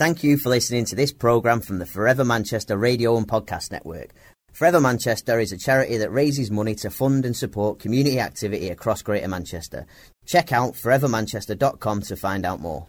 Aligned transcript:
Thank 0.00 0.24
you 0.24 0.38
for 0.38 0.48
listening 0.48 0.86
to 0.86 0.96
this 0.96 1.12
programme 1.12 1.60
from 1.60 1.78
the 1.78 1.84
Forever 1.84 2.24
Manchester 2.24 2.74
Radio 2.78 3.18
and 3.18 3.28
Podcast 3.28 3.70
Network. 3.70 4.14
Forever 4.50 4.80
Manchester 4.80 5.38
is 5.38 5.52
a 5.52 5.58
charity 5.58 5.98
that 5.98 6.10
raises 6.10 6.50
money 6.50 6.74
to 6.76 6.88
fund 6.88 7.26
and 7.26 7.36
support 7.36 7.80
community 7.80 8.18
activity 8.18 8.70
across 8.70 9.02
Greater 9.02 9.28
Manchester. 9.28 9.84
Check 10.24 10.54
out 10.54 10.72
forevermanchester.com 10.72 12.00
to 12.00 12.16
find 12.16 12.46
out 12.46 12.60
more. 12.60 12.86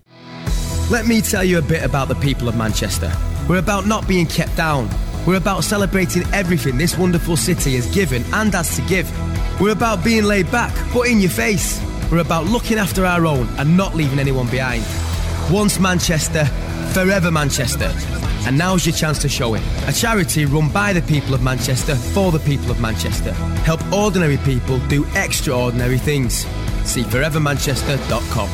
Let 0.90 1.06
me 1.06 1.20
tell 1.20 1.44
you 1.44 1.58
a 1.58 1.62
bit 1.62 1.84
about 1.84 2.08
the 2.08 2.16
people 2.16 2.48
of 2.48 2.56
Manchester. 2.56 3.12
We're 3.50 3.60
about 3.60 3.86
not 3.86 4.08
being 4.08 4.26
kept 4.26 4.56
down. 4.56 4.90
We're 5.28 5.36
about 5.36 5.66
celebrating 5.66 6.24
everything 6.32 6.78
this 6.78 6.98
wonderful 6.98 7.36
city 7.36 7.76
has 7.76 7.94
given 7.94 8.24
and 8.32 8.54
has 8.54 8.78
to 8.78 8.82
give. 8.84 9.12
We're 9.60 9.74
about 9.74 10.02
being 10.02 10.24
laid 10.24 10.50
back, 10.50 10.74
but 10.94 11.10
in 11.10 11.20
your 11.20 11.30
face. 11.30 11.78
We're 12.10 12.20
about 12.20 12.46
looking 12.46 12.78
after 12.78 13.06
our 13.06 13.26
own 13.26 13.50
and 13.58 13.76
not 13.76 13.96
leaving 13.96 14.20
anyone 14.20 14.50
behind. 14.50 14.86
Once 15.52 15.78
Manchester, 15.78 16.50
forever 16.92 17.32
Manchester. 17.32 17.92
And 18.46 18.58
now's 18.58 18.86
your 18.86 18.96
chance 18.96 19.20
to 19.20 19.30
show 19.30 19.54
it. 19.54 19.62
A 19.88 19.94
charity 19.94 20.46
run 20.46 20.70
by 20.72 20.94
the 20.94 21.02
people 21.04 21.34
of 21.34 21.42
Manchester 21.42 21.96
for 21.96 22.32
the 22.32 22.40
people 22.40 22.72
of 22.72 22.80
Manchester. 22.80 23.34
Help 23.64 23.82
ordinary 23.94 24.38
people 24.38 24.80
do 24.88 25.06
extraordinary 25.16 25.98
things. 25.98 26.46
See 26.84 27.04
forevermanchester.com. 27.04 28.50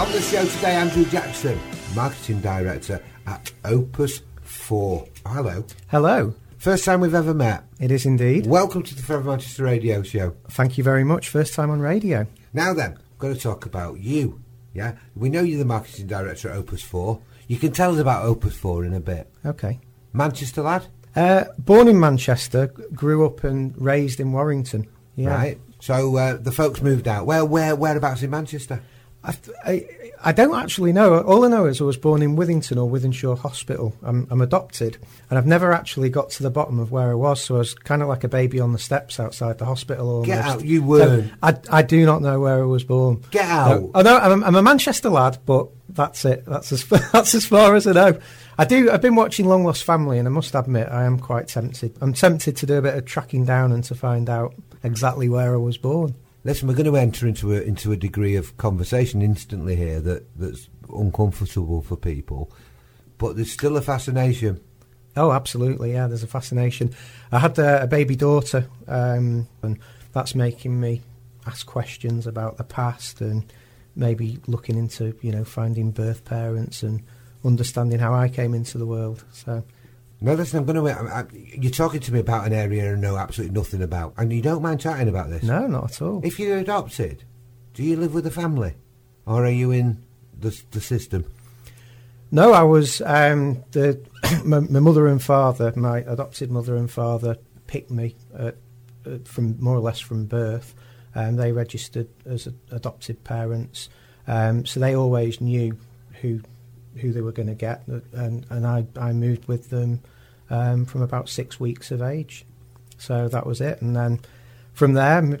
On 0.00 0.10
the 0.12 0.22
show 0.22 0.44
today, 0.46 0.74
Andrew 0.76 1.04
Jackson, 1.04 1.60
Marketing 1.94 2.40
Director 2.40 3.02
at 3.26 3.50
Opus 3.64 4.22
4. 4.42 5.06
Hello. 5.26 5.64
Hello. 5.88 6.34
First 6.58 6.84
time 6.84 7.00
we've 7.00 7.14
ever 7.14 7.34
met. 7.34 7.64
It 7.80 7.90
is 7.90 8.06
indeed. 8.06 8.46
Welcome 8.46 8.82
to 8.84 8.94
the 8.94 9.02
Forever 9.02 9.30
Manchester 9.30 9.64
Radio 9.64 10.02
Show. 10.02 10.36
Thank 10.50 10.78
you 10.78 10.84
very 10.84 11.04
much. 11.04 11.28
First 11.28 11.54
time 11.54 11.70
on 11.70 11.80
radio. 11.80 12.26
Now 12.52 12.74
then, 12.74 12.92
I'm 12.92 13.18
going 13.18 13.34
to 13.34 13.40
talk 13.40 13.66
about 13.66 13.98
you. 13.98 14.40
Yeah, 14.72 14.96
we 15.16 15.30
know 15.30 15.42
you're 15.42 15.58
the 15.58 15.64
Marketing 15.64 16.06
Director 16.06 16.50
at 16.50 16.56
Opus 16.56 16.82
4. 16.82 17.20
You 17.48 17.56
can 17.56 17.72
tell 17.72 17.92
us 17.92 17.98
about 17.98 18.24
Opus 18.24 18.56
4 18.56 18.84
in 18.84 18.94
a 18.94 19.00
bit. 19.00 19.28
Okay. 19.44 19.80
Manchester 20.12 20.62
lad? 20.62 20.86
Uh, 21.16 21.44
born 21.58 21.88
in 21.88 21.98
Manchester, 21.98 22.68
grew 22.68 23.26
up 23.26 23.42
and 23.42 23.74
raised 23.80 24.20
in 24.20 24.30
Warrington. 24.30 24.86
Yeah. 25.16 25.34
Right. 25.34 25.58
So 25.80 26.16
uh, 26.16 26.36
the 26.36 26.52
folks 26.52 26.82
moved 26.82 27.08
out. 27.08 27.26
Where, 27.26 27.44
where, 27.44 27.74
whereabouts 27.74 28.22
in 28.22 28.30
Manchester? 28.30 28.80
I, 29.24 29.32
th- 29.32 29.56
I, 29.64 29.86
I 30.22 30.32
don't 30.32 30.54
actually 30.54 30.92
know. 30.92 31.18
All 31.20 31.44
I 31.44 31.48
know 31.48 31.64
is 31.64 31.80
I 31.80 31.84
was 31.84 31.96
born 31.96 32.20
in 32.22 32.36
Withington 32.36 32.76
or 32.76 32.90
Wythenshawe 32.90 33.38
Hospital. 33.38 33.94
I'm, 34.02 34.26
I'm 34.30 34.40
adopted, 34.40 34.98
and 35.30 35.38
I've 35.38 35.46
never 35.46 35.72
actually 35.72 36.10
got 36.10 36.30
to 36.30 36.42
the 36.42 36.50
bottom 36.50 36.78
of 36.78 36.92
where 36.92 37.10
I 37.10 37.14
was. 37.14 37.42
So 37.42 37.54
I 37.54 37.58
was 37.58 37.74
kind 37.74 38.02
of 38.02 38.08
like 38.08 38.22
a 38.22 38.28
baby 38.28 38.60
on 38.60 38.72
the 38.72 38.78
steps 38.78 39.18
outside 39.18 39.58
the 39.58 39.64
hospital. 39.64 40.08
Almost. 40.08 40.26
Get 40.26 40.44
out, 40.44 40.64
you 40.64 40.82
weren't. 40.82 41.32
I, 41.42 41.56
I 41.70 41.82
do 41.82 42.04
not 42.04 42.20
know 42.20 42.38
where 42.40 42.62
I 42.62 42.66
was 42.66 42.84
born. 42.84 43.22
Get 43.30 43.46
out. 43.46 43.80
No, 43.82 43.90
I 43.94 44.02
know 44.02 44.18
I'm, 44.18 44.44
I'm 44.44 44.56
a 44.56 44.62
Manchester 44.62 45.08
lad, 45.08 45.38
but 45.46 45.68
that's 45.88 46.24
it. 46.24 46.44
That's 46.44 46.70
as 46.72 46.84
that's 47.12 47.34
as 47.34 47.46
far 47.46 47.74
as 47.74 47.86
I 47.86 47.92
know. 47.92 48.18
I 48.58 48.66
do. 48.66 48.90
I've 48.90 49.00
been 49.00 49.14
watching 49.14 49.46
Long 49.46 49.64
Lost 49.64 49.84
Family, 49.84 50.18
and 50.18 50.28
I 50.28 50.30
must 50.30 50.54
admit, 50.54 50.88
I 50.88 51.04
am 51.04 51.18
quite 51.18 51.48
tempted. 51.48 51.96
I'm 52.02 52.12
tempted 52.12 52.56
to 52.56 52.66
do 52.66 52.74
a 52.74 52.82
bit 52.82 52.94
of 52.94 53.06
tracking 53.06 53.46
down 53.46 53.72
and 53.72 53.82
to 53.84 53.94
find 53.94 54.28
out 54.28 54.54
exactly 54.82 55.28
where 55.30 55.54
I 55.54 55.58
was 55.58 55.78
born. 55.78 56.14
Listen, 56.42 56.68
we're 56.68 56.74
going 56.74 56.86
to 56.86 56.96
enter 56.96 57.26
into 57.26 57.54
a, 57.54 57.60
into 57.60 57.92
a 57.92 57.96
degree 57.96 58.36
of 58.36 58.56
conversation 58.56 59.20
instantly 59.20 59.76
here 59.76 60.00
that, 60.00 60.24
that's 60.38 60.68
uncomfortable 60.94 61.82
for 61.82 61.96
people, 61.96 62.50
but 63.18 63.36
there's 63.36 63.52
still 63.52 63.76
a 63.76 63.82
fascination. 63.82 64.60
Oh, 65.16 65.32
absolutely. 65.32 65.92
Yeah, 65.92 66.06
there's 66.06 66.22
a 66.22 66.28
fascination. 66.28 66.94
I 67.30 67.40
had 67.40 67.58
uh, 67.58 67.80
a 67.82 67.86
baby 67.86 68.16
daughter, 68.16 68.66
um, 68.88 69.48
and 69.62 69.78
that's 70.12 70.34
making 70.34 70.80
me 70.80 71.02
ask 71.46 71.66
questions 71.66 72.26
about 72.26 72.56
the 72.56 72.64
past 72.64 73.20
and 73.20 73.52
maybe 73.96 74.38
looking 74.46 74.78
into, 74.78 75.14
you 75.20 75.32
know, 75.32 75.44
finding 75.44 75.90
birth 75.90 76.24
parents 76.24 76.82
and 76.82 77.02
understanding 77.44 77.98
how 77.98 78.14
I 78.14 78.28
came 78.28 78.54
into 78.54 78.78
the 78.78 78.86
world. 78.86 79.24
So, 79.32 79.64
No, 80.22 80.34
listen, 80.34 80.58
I'm 80.58 80.66
going 80.66 80.76
to. 80.76 81.00
I, 81.00 81.20
I, 81.20 81.24
you're 81.32 81.70
talking 81.70 82.00
to 82.00 82.12
me 82.12 82.20
about 82.20 82.46
an 82.46 82.52
area 82.52 82.92
I 82.92 82.96
know 82.96 83.16
absolutely 83.16 83.54
nothing 83.54 83.82
about, 83.82 84.14
and 84.18 84.32
you 84.32 84.42
don't 84.42 84.62
mind 84.62 84.80
chatting 84.80 85.08
about 85.08 85.30
this. 85.30 85.42
no, 85.42 85.66
not 85.66 85.92
at 85.92 86.02
all. 86.02 86.20
If 86.22 86.38
you're 86.38 86.58
adopted, 86.58 87.24
do 87.72 87.82
you 87.82 87.96
live 87.96 88.12
with 88.12 88.26
a 88.26 88.30
family, 88.30 88.74
or 89.24 89.44
are 89.44 89.50
you 89.50 89.70
in 89.70 90.02
the 90.38 90.60
the 90.72 90.80
system? 90.80 91.24
No, 92.30 92.52
I 92.52 92.62
was 92.62 93.00
um, 93.00 93.64
the 93.72 94.00
my, 94.44 94.60
my 94.60 94.80
mother 94.80 95.06
and 95.06 95.22
father, 95.22 95.72
my 95.74 95.98
adopted 96.00 96.50
mother 96.50 96.76
and 96.76 96.90
father, 96.90 97.38
picked 97.66 97.90
me 97.90 98.14
uh, 98.36 98.52
uh, 99.06 99.18
from 99.24 99.56
more 99.58 99.76
or 99.76 99.80
less 99.80 100.00
from 100.00 100.26
birth. 100.26 100.74
Um, 101.14 101.36
they 101.36 101.50
registered 101.50 102.08
as 102.26 102.46
a, 102.46 102.52
adopted 102.70 103.24
parents, 103.24 103.88
um, 104.28 104.66
so 104.66 104.80
they 104.80 104.94
always 104.94 105.40
knew 105.40 105.78
who 106.20 106.42
who 106.96 107.12
they 107.12 107.20
were 107.20 107.32
going 107.32 107.48
to 107.48 107.54
get, 107.54 107.86
and 108.12 108.46
and 108.50 108.66
I 108.66 108.86
I 108.96 109.12
moved 109.12 109.46
with 109.46 109.70
them 109.70 110.00
um, 110.50 110.84
from 110.84 111.02
about 111.02 111.28
six 111.28 111.58
weeks 111.60 111.90
of 111.90 112.02
age, 112.02 112.44
so 112.98 113.28
that 113.28 113.46
was 113.46 113.60
it, 113.60 113.80
and 113.82 113.94
then 113.96 114.20
from 114.72 114.92
there 114.94 115.18
m- 115.18 115.38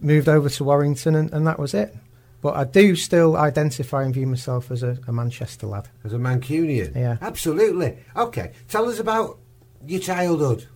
moved 0.00 0.28
over 0.28 0.48
to 0.48 0.64
Warrington, 0.64 1.14
and, 1.14 1.32
and 1.32 1.46
that 1.46 1.58
was 1.58 1.74
it. 1.74 1.94
But 2.42 2.56
I 2.56 2.64
do 2.64 2.96
still 2.96 3.36
identify 3.36 4.02
and 4.02 4.14
view 4.14 4.26
myself 4.26 4.70
as 4.70 4.82
a, 4.82 4.98
a 5.06 5.12
Manchester 5.12 5.66
lad. 5.66 5.88
As 6.04 6.14
a 6.14 6.16
Mancunian? 6.16 6.94
Yeah. 6.96 7.18
Absolutely. 7.20 7.98
Okay, 8.16 8.52
tell 8.68 8.88
us 8.88 8.98
about 8.98 9.38
your 9.86 10.00
childhood. 10.00 10.66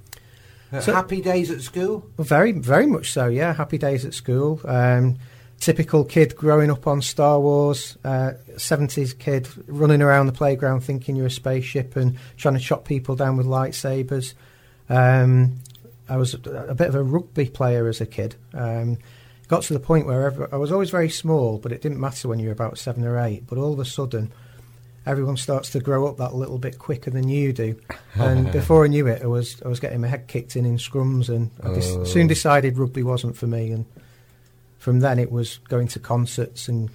So- 0.81 0.93
happy 0.93 1.21
days 1.23 1.51
at 1.51 1.61
school? 1.63 2.07
Very, 2.19 2.53
very 2.53 2.87
much 2.87 3.13
so. 3.13 3.29
Yeah, 3.29 3.55
happy 3.55 3.79
days 3.79 4.05
at 4.05 4.13
school. 4.13 4.61
Um, 4.65 5.17
typical 5.61 6.05
kid 6.05 6.37
growing 6.37 6.71
up 6.71 6.87
on 6.87 7.01
Star 7.03 7.41
Wars. 7.41 7.97
uh, 8.05 8.33
Seventies 8.57 9.13
kid 9.15 9.49
running 9.67 10.03
around 10.03 10.27
the 10.27 10.33
playground 10.33 10.81
thinking 10.81 11.17
you're 11.17 11.27
a 11.27 11.31
spaceship 11.31 11.97
and 11.97 12.17
trying 12.37 12.55
to 12.55 12.61
chop 12.61 12.85
people 12.85 13.17
down 13.17 13.37
with 13.37 13.47
lightsabers. 13.47 14.35
Um, 14.89 15.57
I 16.09 16.17
was 16.17 16.35
a, 16.35 16.75
bit 16.75 16.89
of 16.89 16.95
a 16.95 17.03
rugby 17.03 17.47
player 17.47 17.89
as 17.89 18.01
a 18.01 18.07
kid. 18.07 18.35
Um, 18.53 18.99
got 19.49 19.63
to 19.65 19.73
the 19.73 19.81
point 19.81 20.07
where 20.07 20.27
ever, 20.27 20.49
I 20.53 20.57
was 20.57 20.71
always 20.71 20.91
very 20.91 21.09
small, 21.09 21.59
but 21.59 21.73
it 21.73 21.81
didn't 21.81 21.99
matter 22.01 22.29
when 22.29 22.39
you 22.39 22.47
were 22.47 22.53
about 22.53 22.77
seven 22.79 23.05
or 23.05 23.19
eight. 23.19 23.47
But 23.47 23.57
all 23.59 23.73
of 23.73 23.79
a 23.79 23.85
sudden, 23.87 24.31
everyone 25.07 25.37
starts 25.39 25.71
to 25.71 25.81
grow 25.81 26.07
up 26.07 26.19
that 26.19 26.35
little 26.35 26.59
bit 26.59 26.79
quicker 26.79 27.11
than 27.11 27.29
you 27.29 27.53
do. 27.53 27.77
And 28.17 28.53
before 28.53 28.85
I 28.85 28.89
knew 28.89 29.09
it, 29.09 29.23
I 29.23 29.27
was 29.27 29.61
I 29.65 29.69
was 29.69 29.81
getting 29.81 30.01
my 30.01 30.07
head 30.07 30.29
kicked 30.29 30.55
in 30.55 30.65
in 30.65 30.77
scrums, 30.77 31.29
and 31.29 31.51
I 31.65 31.75
dis- 31.75 31.91
Oh. 31.97 32.05
soon 32.05 32.29
decided 32.29 32.79
rugby 32.79 33.03
wasn't 33.03 33.37
for 33.37 33.49
me. 33.49 33.73
And 33.73 33.87
from 34.85 35.01
then, 35.01 35.19
it 35.19 35.33
was 35.33 35.61
going 35.71 35.89
to 35.89 35.99
concerts 35.99 36.69
and 36.69 36.91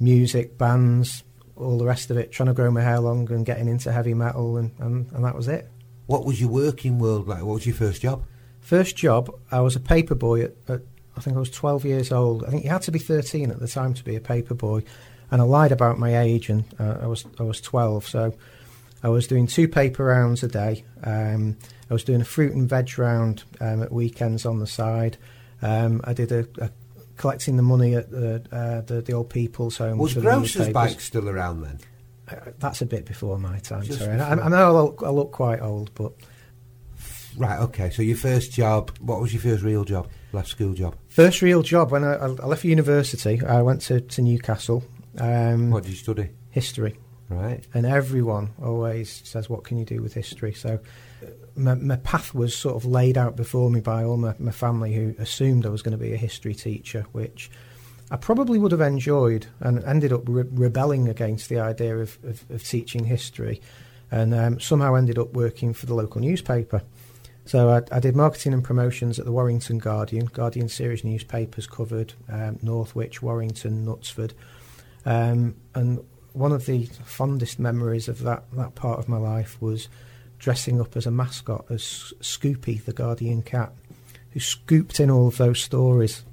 music, 0.00 0.58
bands, 0.58 1.22
all 1.54 1.78
the 1.78 1.84
rest 1.84 2.10
of 2.10 2.16
it, 2.16 2.32
trying 2.32 2.48
to 2.48 2.52
grow 2.52 2.72
my 2.72 2.80
hair 2.80 2.98
long 2.98 3.30
and 3.30 3.46
getting 3.46 3.68
into 3.68 3.92
heavy 3.92 4.14
metal, 4.14 4.56
and, 4.56 4.72
and, 4.80 5.12
and 5.12 5.24
that 5.24 5.36
was 5.36 5.46
it. 5.46 5.70
What 6.06 6.24
was 6.24 6.40
your 6.40 6.50
working 6.50 6.98
world 6.98 7.28
like? 7.28 7.44
What 7.44 7.54
was 7.54 7.66
your 7.66 7.76
first 7.76 8.02
job? 8.02 8.24
First 8.58 8.96
job, 8.96 9.32
I 9.52 9.60
was 9.60 9.76
a 9.76 9.80
paper 9.80 10.16
boy 10.16 10.42
at, 10.42 10.54
at 10.66 10.80
I 11.16 11.20
think 11.20 11.36
I 11.36 11.38
was 11.38 11.50
12 11.50 11.84
years 11.84 12.10
old. 12.10 12.44
I 12.46 12.50
think 12.50 12.64
you 12.64 12.70
had 12.70 12.82
to 12.82 12.90
be 12.90 12.98
13 12.98 13.48
at 13.52 13.60
the 13.60 13.68
time 13.68 13.94
to 13.94 14.02
be 14.02 14.16
a 14.16 14.20
paper 14.20 14.54
boy, 14.54 14.82
and 15.30 15.40
I 15.40 15.44
lied 15.44 15.70
about 15.70 16.00
my 16.00 16.18
age, 16.18 16.48
and 16.48 16.64
uh, 16.80 16.98
I 17.00 17.06
was 17.06 17.26
I 17.38 17.44
was 17.44 17.60
12. 17.60 18.08
So 18.08 18.34
I 19.04 19.08
was 19.08 19.28
doing 19.28 19.46
two 19.46 19.68
paper 19.68 20.04
rounds 20.04 20.42
a 20.42 20.48
day. 20.48 20.82
Um, 21.04 21.58
I 21.88 21.92
was 21.92 22.02
doing 22.02 22.22
a 22.22 22.24
fruit 22.24 22.54
and 22.54 22.68
veg 22.68 22.98
round 22.98 23.44
um, 23.60 23.84
at 23.84 23.92
weekends 23.92 24.44
on 24.44 24.58
the 24.58 24.66
side. 24.66 25.16
Um, 25.62 26.00
I 26.02 26.12
did 26.12 26.32
a, 26.32 26.48
a 26.58 26.70
collecting 27.16 27.56
the 27.56 27.62
money 27.62 27.94
at 27.94 28.10
the 28.10 28.42
uh, 28.52 28.80
the, 28.82 29.02
the 29.02 29.12
old 29.12 29.30
people's 29.30 29.76
home. 29.78 29.98
Was 29.98 30.14
Grocer's. 30.14 30.68
Bike 30.70 31.00
still 31.00 31.28
around 31.28 31.62
then? 31.62 31.78
Uh, 32.28 32.50
That's 32.58 32.80
a 32.82 32.86
bit 32.86 33.04
before 33.04 33.38
my 33.38 33.58
time. 33.58 33.82
Just 33.82 33.98
Sorry, 34.00 34.18
I. 34.18 34.32
I 34.32 34.48
know 34.48 34.66
I 34.66 34.70
look, 34.70 35.02
I 35.04 35.10
look 35.10 35.32
quite 35.32 35.60
old, 35.60 35.90
but 35.94 36.12
Right, 37.36 37.58
okay. 37.60 37.90
So 37.90 38.02
your 38.02 38.16
first 38.16 38.52
job, 38.52 38.96
what 39.00 39.20
was 39.20 39.32
your 39.32 39.42
first 39.42 39.62
real 39.64 39.84
job? 39.84 40.08
Last 40.32 40.50
school 40.50 40.72
job? 40.72 40.96
First 41.08 41.42
real 41.42 41.62
job 41.62 41.90
when 41.90 42.04
I, 42.04 42.14
I 42.14 42.26
left 42.28 42.64
university, 42.64 43.44
I 43.44 43.62
went 43.62 43.80
to, 43.82 44.00
to 44.00 44.22
Newcastle. 44.22 44.84
Um, 45.18 45.70
What 45.70 45.82
did 45.84 45.90
you 45.90 45.96
study? 45.96 46.30
history, 46.50 46.96
Right. 47.28 47.66
and 47.72 47.86
everyone 47.86 48.50
always 48.62 49.22
says, 49.24 49.48
"What 49.48 49.64
can 49.64 49.78
you 49.78 49.84
do 49.84 50.02
with 50.02 50.14
history?" 50.14 50.52
So, 50.52 50.78
my, 51.56 51.74
my 51.74 51.96
path 51.96 52.34
was 52.34 52.54
sort 52.54 52.76
of 52.76 52.84
laid 52.84 53.16
out 53.16 53.34
before 53.34 53.70
me 53.70 53.80
by 53.80 54.04
all 54.04 54.16
my, 54.16 54.34
my 54.38 54.50
family, 54.50 54.94
who 54.94 55.14
assumed 55.18 55.64
I 55.64 55.70
was 55.70 55.82
going 55.82 55.96
to 55.96 56.04
be 56.04 56.12
a 56.12 56.18
history 56.18 56.54
teacher, 56.54 57.06
which 57.12 57.50
I 58.10 58.16
probably 58.16 58.58
would 58.58 58.72
have 58.72 58.80
enjoyed, 58.82 59.46
and 59.60 59.82
ended 59.84 60.12
up 60.12 60.22
re- 60.26 60.44
rebelling 60.50 61.08
against 61.08 61.48
the 61.48 61.60
idea 61.60 61.96
of, 61.96 62.18
of, 62.24 62.44
of 62.50 62.62
teaching 62.62 63.04
history, 63.04 63.60
and 64.10 64.34
um, 64.34 64.60
somehow 64.60 64.94
ended 64.94 65.18
up 65.18 65.32
working 65.32 65.72
for 65.72 65.86
the 65.86 65.94
local 65.94 66.20
newspaper. 66.20 66.82
So 67.46 67.70
I, 67.70 67.82
I 67.94 68.00
did 68.00 68.16
marketing 68.16 68.54
and 68.54 68.64
promotions 68.64 69.18
at 69.18 69.24
the 69.24 69.32
Warrington 69.32 69.78
Guardian. 69.78 70.26
Guardian 70.26 70.68
series 70.68 71.04
newspapers 71.04 71.66
covered 71.66 72.14
um, 72.30 72.58
Northwich, 72.62 73.22
Warrington, 73.22 73.84
Knutsford, 73.84 74.32
um, 75.04 75.56
and 75.74 76.04
one 76.34 76.52
of 76.52 76.66
the 76.66 76.84
fondest 77.04 77.58
memories 77.58 78.08
of 78.08 78.22
that, 78.24 78.44
that 78.52 78.74
part 78.74 78.98
of 78.98 79.08
my 79.08 79.16
life 79.16 79.56
was 79.62 79.88
dressing 80.38 80.80
up 80.80 80.96
as 80.96 81.06
a 81.06 81.10
mascot 81.10 81.64
as 81.70 82.12
Scoopy, 82.20 82.84
the 82.84 82.92
guardian 82.92 83.40
cat, 83.40 83.72
who 84.32 84.40
scooped 84.40 85.00
in 85.00 85.10
all 85.10 85.28
of 85.28 85.38
those 85.38 85.60
stories. 85.60 86.24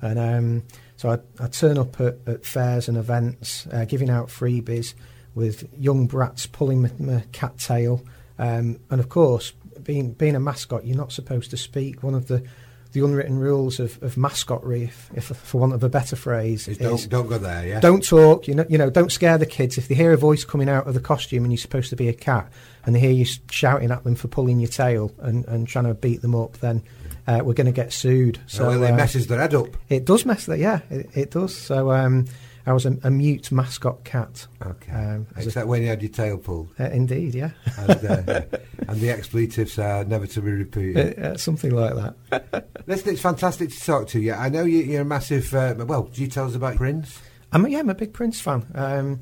And 0.00 0.18
um, 0.18 0.62
so 0.96 1.10
I'd, 1.10 1.20
I'd, 1.38 1.52
turn 1.52 1.76
up 1.76 2.00
at, 2.00 2.16
at, 2.26 2.46
fairs 2.46 2.88
and 2.88 2.96
events, 2.96 3.66
uh, 3.70 3.84
giving 3.84 4.08
out 4.08 4.28
freebies 4.28 4.94
with 5.34 5.68
young 5.78 6.06
brats 6.06 6.46
pulling 6.46 6.82
my, 6.82 6.90
my 6.98 7.24
cat 7.30 7.58
tail. 7.58 8.02
Um, 8.38 8.80
and 8.90 9.00
of 9.00 9.10
course, 9.10 9.52
being 9.82 10.12
being 10.12 10.34
a 10.34 10.40
mascot, 10.40 10.86
you're 10.86 10.96
not 10.96 11.12
supposed 11.12 11.50
to 11.50 11.58
speak. 11.58 12.02
One 12.02 12.14
of 12.14 12.26
the 12.26 12.42
the 12.92 13.04
unwritten 13.04 13.38
rules 13.38 13.78
of, 13.78 14.02
of 14.02 14.16
mascotry, 14.16 14.84
if, 14.84 15.10
if 15.14 15.26
for 15.26 15.60
want 15.60 15.74
of 15.74 15.82
a 15.84 15.88
better 15.88 16.16
phrase, 16.16 16.68
is 16.68 16.78
don't, 16.78 17.08
don't 17.08 17.28
go 17.28 17.38
there. 17.38 17.66
Yeah. 17.66 17.80
Don't 17.80 18.04
talk. 18.04 18.48
You 18.48 18.54
know, 18.54 18.66
you 18.68 18.78
know, 18.78 18.90
don't 18.90 19.12
scare 19.12 19.38
the 19.38 19.46
kids. 19.46 19.78
If 19.78 19.88
they 19.88 19.94
hear 19.94 20.12
a 20.12 20.16
voice 20.16 20.44
coming 20.44 20.68
out 20.68 20.86
of 20.86 20.94
the 20.94 21.00
costume 21.00 21.44
and 21.44 21.52
you're 21.52 21.58
supposed 21.58 21.90
to 21.90 21.96
be 21.96 22.08
a 22.08 22.12
cat, 22.12 22.50
and 22.84 22.94
they 22.94 23.00
hear 23.00 23.10
you 23.10 23.26
shouting 23.50 23.90
at 23.90 24.04
them 24.04 24.14
for 24.14 24.28
pulling 24.28 24.58
your 24.58 24.68
tail 24.68 25.12
and, 25.18 25.46
and 25.46 25.68
trying 25.68 25.84
to 25.84 25.94
beat 25.94 26.22
them 26.22 26.34
up, 26.34 26.56
then 26.58 26.82
uh, 27.26 27.40
we're 27.44 27.54
going 27.54 27.66
to 27.66 27.72
get 27.72 27.92
sued. 27.92 28.40
So 28.46 28.68
well, 28.68 28.82
it 28.82 28.92
uh, 28.92 28.96
messes 28.96 29.26
their 29.26 29.38
head 29.38 29.54
up. 29.54 29.68
It 29.88 30.04
does 30.04 30.24
mess 30.24 30.46
that. 30.46 30.58
Yeah, 30.58 30.80
it, 30.90 31.10
it 31.14 31.30
does. 31.30 31.56
So 31.56 31.92
um, 31.92 32.26
I 32.66 32.72
was 32.72 32.86
a, 32.86 32.96
a, 33.02 33.10
mute 33.10 33.50
mascot 33.50 34.04
cat. 34.04 34.46
Okay. 34.64 34.92
Um, 34.92 35.26
Except 35.36 35.64
a, 35.64 35.66
when 35.66 35.82
you 35.82 35.88
had 35.88 36.02
your 36.02 36.10
tail 36.10 36.36
pulled. 36.36 36.68
Uh, 36.78 36.84
indeed, 36.84 37.34
yeah. 37.34 37.50
and, 37.78 38.04
uh, 38.04 38.42
and, 38.88 39.00
the 39.00 39.10
expletives 39.10 39.78
are 39.78 40.04
never 40.04 40.26
to 40.26 40.42
be 40.42 40.50
repeated. 40.50 41.18
Uh, 41.18 41.22
uh 41.22 41.36
something 41.36 41.70
like 41.70 41.94
that. 41.94 42.68
Listen, 42.86 43.12
it's 43.12 43.22
fantastic 43.22 43.70
to 43.70 43.80
talk 43.80 44.08
to 44.08 44.20
you. 44.20 44.34
I 44.34 44.48
know 44.48 44.64
you, 44.64 44.98
are 44.98 45.02
a 45.02 45.04
massive. 45.04 45.52
Uh, 45.54 45.74
well, 45.78 46.04
do 46.04 46.20
you 46.20 46.28
tell 46.28 46.46
us 46.46 46.54
about 46.54 46.76
Prince? 46.76 47.20
I'm, 47.52 47.66
yeah, 47.66 47.78
I'm 47.80 47.90
a 47.90 47.94
big 47.94 48.12
Prince 48.12 48.40
fan. 48.40 48.66
Um, 48.74 49.20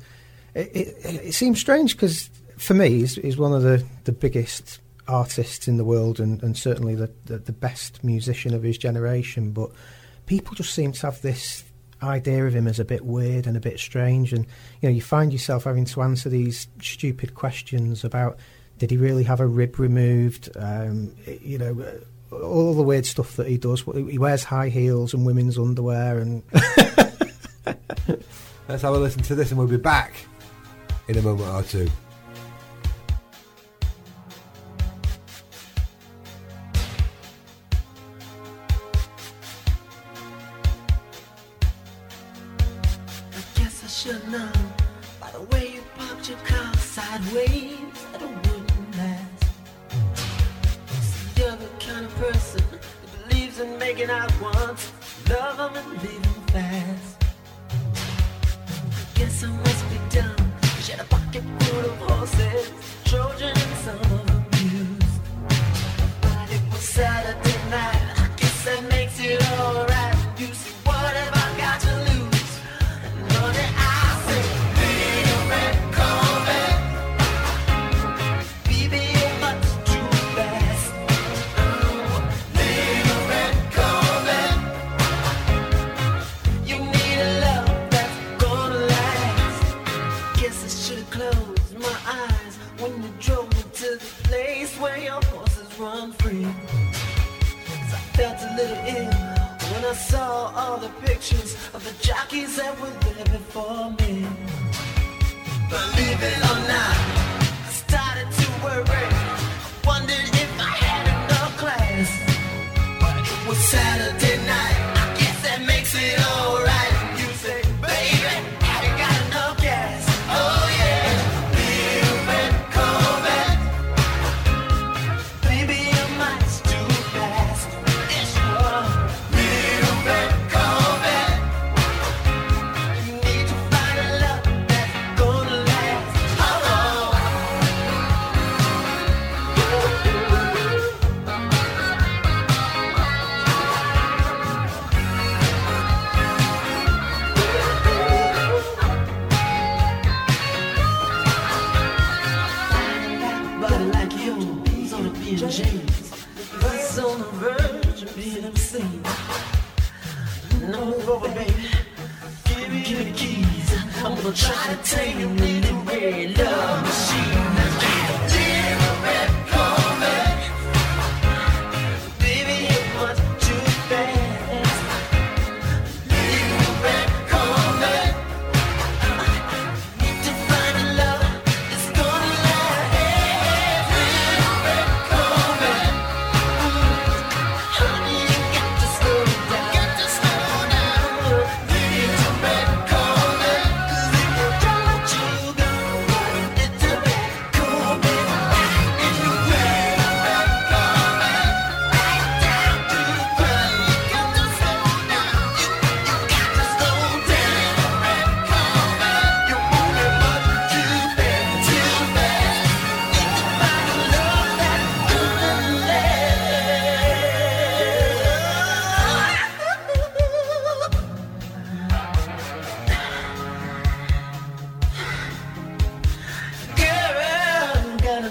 it, 0.53 0.69
it, 0.73 1.15
it, 1.25 1.33
seems 1.33 1.59
strange 1.59 1.95
because 1.95 2.29
for 2.57 2.73
me, 2.73 2.89
he's, 2.89 3.15
he's, 3.15 3.37
one 3.37 3.53
of 3.53 3.63
the, 3.63 3.83
the 4.03 4.11
biggest 4.11 4.79
artists 5.07 5.67
in 5.67 5.77
the 5.77 5.85
world 5.85 6.19
and, 6.19 6.41
and 6.43 6.57
certainly 6.57 6.95
the, 6.95 7.11
the, 7.25 7.37
the 7.37 7.51
best 7.51 8.03
musician 8.03 8.53
of 8.53 8.63
his 8.63 8.77
generation. 8.77 9.51
But 9.51 9.71
people 10.25 10.55
just 10.55 10.73
seem 10.73 10.91
to 10.91 11.07
have 11.07 11.21
this 11.21 11.63
idea 12.01 12.45
of 12.45 12.55
him 12.55 12.67
as 12.67 12.79
a 12.79 12.85
bit 12.85 13.05
weird 13.05 13.47
and 13.47 13.57
a 13.57 13.59
bit 13.59 13.79
strange. 13.79 14.33
And 14.33 14.45
you 14.81 14.89
know, 14.89 14.95
you 14.95 15.01
find 15.01 15.31
yourself 15.31 15.63
having 15.65 15.85
to 15.85 16.01
answer 16.01 16.29
these 16.29 16.67
stupid 16.81 17.35
questions 17.35 18.03
about 18.03 18.37
did 18.77 18.91
he 18.91 18.97
really 18.97 19.23
have 19.23 19.39
a 19.39 19.47
rib 19.47 19.77
removed? 19.79 20.49
Um, 20.55 21.13
you 21.41 21.57
know, 21.57 21.85
all 22.31 22.73
the 22.73 22.83
weird 22.83 23.05
stuff 23.05 23.35
that 23.35 23.47
he 23.47 23.57
does. 23.57 23.81
He 23.81 24.17
wears 24.17 24.43
high 24.43 24.69
heels 24.69 25.13
and 25.13 25.25
women's 25.25 25.57
underwear. 25.57 26.19
And 26.19 26.43
let's 28.67 28.81
have 28.81 28.93
a 28.93 28.97
listen 28.97 29.21
to 29.23 29.35
this, 29.35 29.51
and 29.51 29.57
we'll 29.57 29.67
be 29.67 29.77
back 29.77 30.13
in 31.07 31.17
a 31.17 31.21
moment 31.21 31.49
or 31.49 31.63
two. 31.63 31.89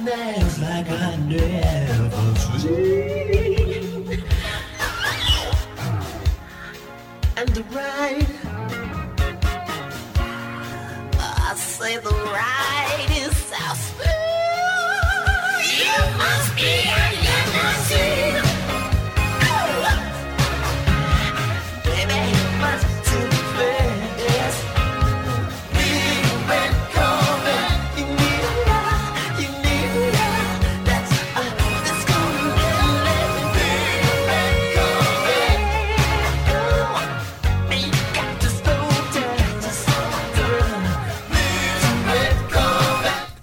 Dance 0.08 0.58
like 0.60 0.88
I 0.88 1.16
never 1.16 2.34
seen. 2.60 4.24
And 7.36 7.48
the 7.50 7.62
ride, 7.76 8.26
I 11.18 11.54
say 11.56 11.98
the 11.98 12.16
ride 12.38 13.10
is 13.22 13.36
so 13.36 13.97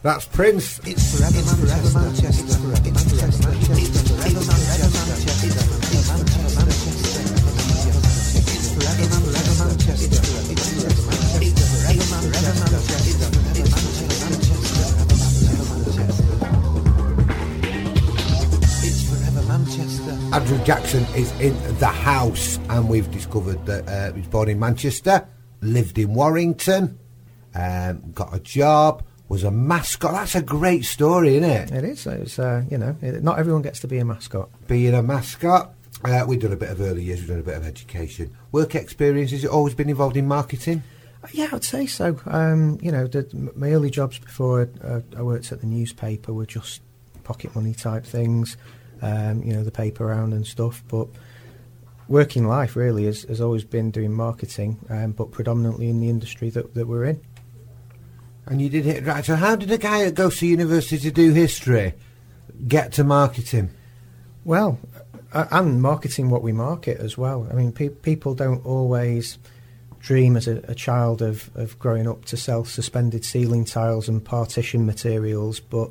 Manchester. 0.05 0.83
It's 0.85 1.17
forever 1.17 1.41
Manchester. 19.47 20.13
Andrew 20.35 20.63
Jackson 20.65 21.03
is 21.15 21.31
in 21.39 21.57
the 21.79 21.87
house, 21.87 22.59
and 22.69 22.87
we've 22.87 23.09
discovered 23.09 23.65
that 23.65 23.89
uh, 23.89 24.13
he 24.13 24.19
was 24.19 24.27
born 24.27 24.49
in 24.49 24.59
Manchester, 24.59 25.27
lived 25.61 25.97
in 25.97 26.13
Warrington, 26.13 26.99
um, 27.55 28.11
got 28.11 28.35
a 28.35 28.39
job, 28.39 29.03
was 29.27 29.43
a 29.43 29.51
mascot. 29.51 30.11
That's 30.11 30.35
a 30.35 30.41
great 30.41 30.85
story, 30.85 31.37
isn't 31.37 31.49
it? 31.49 31.71
It 31.71 31.83
is. 31.83 32.05
It's 32.07 32.39
uh, 32.39 32.63
you 32.69 32.77
know, 32.77 32.95
it, 33.01 33.23
not 33.23 33.39
everyone 33.39 33.61
gets 33.61 33.79
to 33.81 33.87
be 33.87 33.97
a 33.97 34.05
mascot. 34.05 34.49
Being 34.67 34.93
a 34.93 35.03
mascot. 35.03 35.73
Uh, 36.03 36.23
we've 36.27 36.39
done 36.39 36.51
a 36.51 36.57
bit 36.57 36.69
of 36.69 36.81
early 36.81 37.03
years, 37.03 37.19
we've 37.19 37.29
done 37.29 37.39
a 37.39 37.43
bit 37.43 37.57
of 37.57 37.65
education. 37.65 38.35
Work 38.51 38.75
experience, 38.75 39.31
has 39.31 39.43
it 39.43 39.49
always 39.49 39.73
been 39.73 39.89
involved 39.89 40.17
in 40.17 40.27
marketing? 40.27 40.83
Yeah, 41.31 41.47
I'd 41.51 41.63
say 41.63 41.87
so. 41.87 42.19
Um, 42.27 42.77
you 42.81 42.91
know, 42.91 43.07
the, 43.07 43.51
my 43.55 43.71
early 43.71 43.89
jobs 43.89 44.19
before 44.19 44.69
I, 44.83 45.01
I 45.17 45.21
worked 45.23 45.51
at 45.51 45.61
the 45.61 45.67
newspaper 45.67 46.33
were 46.33 46.45
just 46.45 46.81
pocket 47.23 47.55
money 47.55 47.73
type 47.73 48.05
things. 48.05 48.57
Um, 49.01 49.41
you 49.43 49.53
know, 49.53 49.63
the 49.63 49.71
paper 49.71 50.05
round 50.05 50.33
and 50.33 50.45
stuff. 50.45 50.83
But 50.87 51.07
working 52.07 52.47
life 52.47 52.75
really 52.75 53.05
has, 53.05 53.23
has 53.23 53.41
always 53.41 53.63
been 53.63 53.91
doing 53.91 54.13
marketing, 54.13 54.77
um, 54.89 55.11
but 55.11 55.31
predominantly 55.31 55.89
in 55.89 55.99
the 55.99 56.09
industry 56.09 56.49
that, 56.51 56.75
that 56.75 56.87
we're 56.87 57.05
in. 57.05 57.21
And 58.47 58.61
you 58.61 58.69
did 58.69 58.85
it 58.85 59.05
right. 59.05 59.25
So, 59.25 59.35
how 59.35 59.55
did 59.55 59.71
a 59.71 59.77
guy 59.77 60.05
that 60.05 60.15
goes 60.15 60.37
to 60.39 60.47
university 60.47 60.99
to 60.99 61.11
do 61.11 61.33
history 61.33 61.93
get 62.67 62.93
to 62.93 63.03
marketing? 63.03 63.71
Well, 64.43 64.79
uh, 65.33 65.47
and 65.51 65.81
marketing 65.81 66.29
what 66.29 66.43
we 66.43 66.51
market 66.51 66.99
as 66.99 67.17
well. 67.17 67.47
I 67.51 67.55
mean, 67.55 67.71
pe- 67.71 67.89
people 67.89 68.35
don't 68.35 68.65
always 68.65 69.39
dream 69.99 70.37
as 70.37 70.47
a, 70.47 70.57
a 70.67 70.75
child 70.75 71.23
of, 71.23 71.49
of 71.55 71.77
growing 71.79 72.07
up 72.07 72.25
to 72.25 72.37
sell 72.37 72.63
suspended 72.63 73.25
ceiling 73.25 73.65
tiles 73.65 74.07
and 74.07 74.23
partition 74.23 74.85
materials, 74.85 75.59
but 75.59 75.89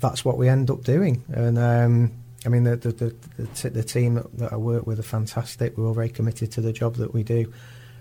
that's 0.00 0.24
what 0.24 0.36
we 0.36 0.48
end 0.48 0.70
up 0.70 0.82
doing. 0.82 1.22
And 1.32 1.56
um, 1.56 2.12
I 2.44 2.48
mean, 2.48 2.64
the 2.64 2.76
the, 2.76 2.92
the, 2.92 3.16
the, 3.38 3.46
t- 3.46 3.68
the 3.68 3.84
team 3.84 4.14
that, 4.14 4.38
that 4.38 4.52
I 4.52 4.56
work 4.56 4.86
with 4.86 4.98
are 4.98 5.04
fantastic. 5.04 5.78
We're 5.78 5.86
all 5.86 5.94
very 5.94 6.08
committed 6.08 6.50
to 6.52 6.60
the 6.60 6.72
job 6.72 6.96
that 6.96 7.14
we 7.14 7.22
do, 7.22 7.52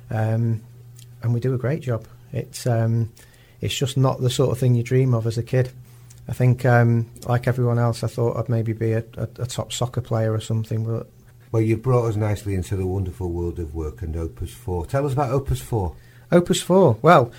um, 0.10 0.64
and 1.22 1.34
we 1.34 1.40
do 1.40 1.54
a 1.54 1.58
great 1.60 1.82
job. 1.82 2.08
It's 2.34 2.66
um, 2.66 3.12
it's 3.62 3.76
just 3.76 3.98
not 3.98 4.22
the 4.22 4.30
sort 4.30 4.52
of 4.52 4.58
thing 4.58 4.76
you 4.76 4.84
dream 4.84 5.14
of 5.14 5.28
as 5.28 5.38
a 5.38 5.44
kid. 5.44 5.72
I 6.28 6.34
think, 6.34 6.64
um, 6.64 7.10
like 7.28 7.48
everyone 7.48 7.80
else, 7.80 8.04
I 8.04 8.08
thought 8.08 8.38
I'd 8.38 8.50
maybe 8.50 8.74
be 8.74 8.94
a, 8.94 9.04
a, 9.18 9.24
a 9.40 9.46
top 9.48 9.74
soccer 9.74 10.02
player 10.02 10.32
or 10.34 10.40
something, 10.40 10.86
but 10.86 11.10
Well, 11.52 11.62
you've 11.62 11.82
brought 11.82 12.06
us 12.06 12.16
nicely 12.16 12.54
into 12.54 12.76
the 12.76 12.86
wonderful 12.86 13.32
world 13.32 13.58
of 13.58 13.74
work 13.74 14.04
and 14.04 14.16
Opus 14.16 14.54
4. 14.54 14.86
Tell 14.86 15.06
us 15.08 15.14
about 15.14 15.32
Opus 15.32 15.60
4. 15.60 15.96
Opus 16.32 16.62
4. 16.62 17.00
Well, 17.02 17.32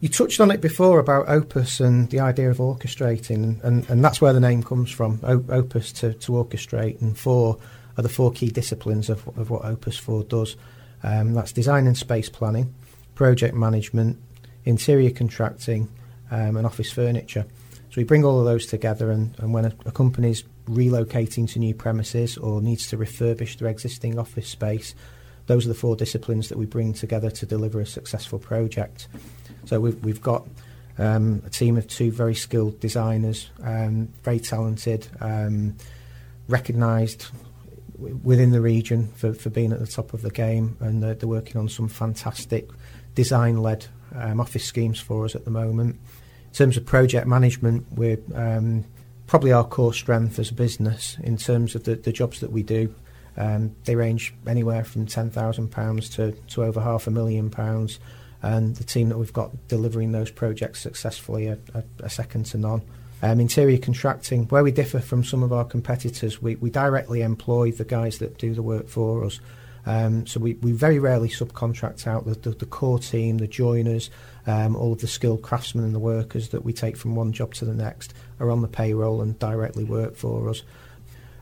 you 0.00 0.10
touched 0.10 0.40
on 0.40 0.50
it 0.50 0.60
before 0.60 0.98
about 0.98 1.28
Opus 1.30 1.80
and 1.80 2.10
the 2.10 2.20
idea 2.20 2.50
of 2.50 2.58
orchestrating, 2.58 3.42
and, 3.42 3.60
and, 3.62 3.88
and 3.88 4.04
that's 4.04 4.20
where 4.20 4.34
the 4.34 4.40
name 4.40 4.62
comes 4.62 4.90
from. 4.90 5.20
O- 5.22 5.44
opus 5.48 5.92
to, 5.92 6.12
to 6.12 6.32
orchestrate, 6.32 7.00
and 7.00 7.18
4 7.18 7.58
are 7.96 8.02
the 8.02 8.08
four 8.08 8.32
key 8.32 8.50
disciplines 8.50 9.08
of, 9.08 9.26
of 9.38 9.48
what 9.48 9.64
Opus 9.64 9.96
4 9.96 10.24
does. 10.24 10.56
Um, 11.02 11.32
that's 11.32 11.52
design 11.52 11.86
and 11.86 11.96
space 11.96 12.28
planning, 12.28 12.74
project 13.14 13.54
management, 13.54 14.18
interior 14.64 15.10
contracting, 15.10 15.88
um, 16.30 16.56
and 16.56 16.66
office 16.66 16.90
furniture. 16.90 17.46
So 17.90 18.00
we 18.00 18.04
bring 18.04 18.24
all 18.24 18.40
of 18.40 18.44
those 18.44 18.66
together, 18.66 19.10
and, 19.10 19.34
and 19.38 19.54
when 19.54 19.66
a, 19.66 19.72
a 19.86 19.92
company's 19.92 20.42
relocating 20.68 21.48
to 21.52 21.58
new 21.58 21.74
premises 21.74 22.36
or 22.36 22.60
needs 22.60 22.88
to 22.88 22.96
refurbish 22.96 23.58
their 23.58 23.68
existing 23.68 24.18
office 24.18 24.48
space, 24.48 24.94
those 25.46 25.66
are 25.66 25.68
the 25.68 25.74
four 25.74 25.94
disciplines 25.94 26.48
that 26.48 26.58
we 26.58 26.66
bring 26.66 26.92
together 26.94 27.30
to 27.30 27.46
deliver 27.46 27.80
a 27.80 27.86
successful 27.86 28.38
project. 28.38 29.08
So 29.66 29.78
we've, 29.78 30.02
we've 30.04 30.22
got 30.22 30.46
um, 30.98 31.42
a 31.46 31.50
team 31.50 31.76
of 31.76 31.86
two 31.86 32.10
very 32.10 32.34
skilled 32.34 32.80
designers, 32.80 33.50
um, 33.62 34.08
very 34.22 34.40
talented, 34.40 35.06
um, 35.20 35.76
recognised 36.48 37.26
w- 37.92 38.18
within 38.24 38.50
the 38.50 38.60
region 38.60 39.08
for, 39.08 39.34
for 39.34 39.50
being 39.50 39.72
at 39.72 39.80
the 39.80 39.86
top 39.86 40.14
of 40.14 40.22
the 40.22 40.30
game, 40.30 40.76
and 40.80 41.02
they're, 41.02 41.14
they're 41.14 41.28
working 41.28 41.60
on 41.60 41.68
some 41.68 41.88
fantastic 41.88 42.70
design-led 43.14 43.86
um, 44.14 44.40
office 44.40 44.64
schemes 44.64 45.00
for 45.00 45.24
us 45.24 45.34
at 45.34 45.44
the 45.44 45.50
moment. 45.50 45.96
In 46.46 46.52
terms 46.52 46.76
of 46.76 46.86
project 46.86 47.26
management, 47.26 47.86
we're 47.92 48.18
um, 48.34 48.84
probably 49.26 49.52
our 49.52 49.64
core 49.64 49.94
strength 49.94 50.38
as 50.38 50.50
a 50.50 50.54
business 50.54 51.16
in 51.22 51.36
terms 51.36 51.74
of 51.74 51.84
the, 51.84 51.96
the 51.96 52.12
jobs 52.12 52.40
that 52.40 52.52
we 52.52 52.62
do. 52.62 52.94
Um, 53.36 53.74
they 53.84 53.96
range 53.96 54.34
anywhere 54.46 54.84
from 54.84 55.06
£10,000 55.06 56.14
to, 56.14 56.32
to 56.32 56.64
over 56.64 56.80
half 56.80 57.06
a 57.06 57.10
million 57.10 57.50
pounds. 57.50 57.98
And 58.42 58.76
the 58.76 58.84
team 58.84 59.08
that 59.08 59.18
we've 59.18 59.32
got 59.32 59.68
delivering 59.68 60.12
those 60.12 60.30
projects 60.30 60.80
successfully 60.80 61.48
are, 61.48 61.58
are, 61.74 61.84
are 62.02 62.08
second 62.08 62.44
to 62.46 62.58
none. 62.58 62.82
Um, 63.22 63.40
interior 63.40 63.78
contracting, 63.78 64.44
where 64.48 64.62
we 64.62 64.70
differ 64.70 65.00
from 65.00 65.24
some 65.24 65.42
of 65.42 65.52
our 65.52 65.64
competitors, 65.64 66.42
we, 66.42 66.56
we 66.56 66.68
directly 66.68 67.22
employ 67.22 67.72
the 67.72 67.84
guys 67.84 68.18
that 68.18 68.36
do 68.36 68.52
the 68.52 68.62
work 68.62 68.86
for 68.86 69.24
us. 69.24 69.40
Um, 69.86 70.26
so 70.26 70.40
we, 70.40 70.54
we 70.54 70.72
very 70.72 70.98
rarely 70.98 71.28
subcontract 71.28 72.06
out 72.06 72.24
the, 72.24 72.34
the, 72.34 72.50
the 72.50 72.66
core 72.66 72.98
team, 72.98 73.38
the 73.38 73.46
joiners, 73.46 74.10
um, 74.46 74.76
all 74.76 74.92
of 74.92 75.00
the 75.00 75.06
skilled 75.06 75.42
craftsmen 75.42 75.84
and 75.84 75.94
the 75.94 75.98
workers 75.98 76.48
that 76.50 76.64
we 76.64 76.72
take 76.72 76.96
from 76.96 77.14
one 77.14 77.32
job 77.32 77.54
to 77.54 77.64
the 77.64 77.74
next 77.74 78.14
are 78.40 78.50
on 78.50 78.62
the 78.62 78.68
payroll 78.68 79.20
and 79.20 79.38
directly 79.38 79.84
work 79.84 80.16
for 80.16 80.48
us. 80.48 80.62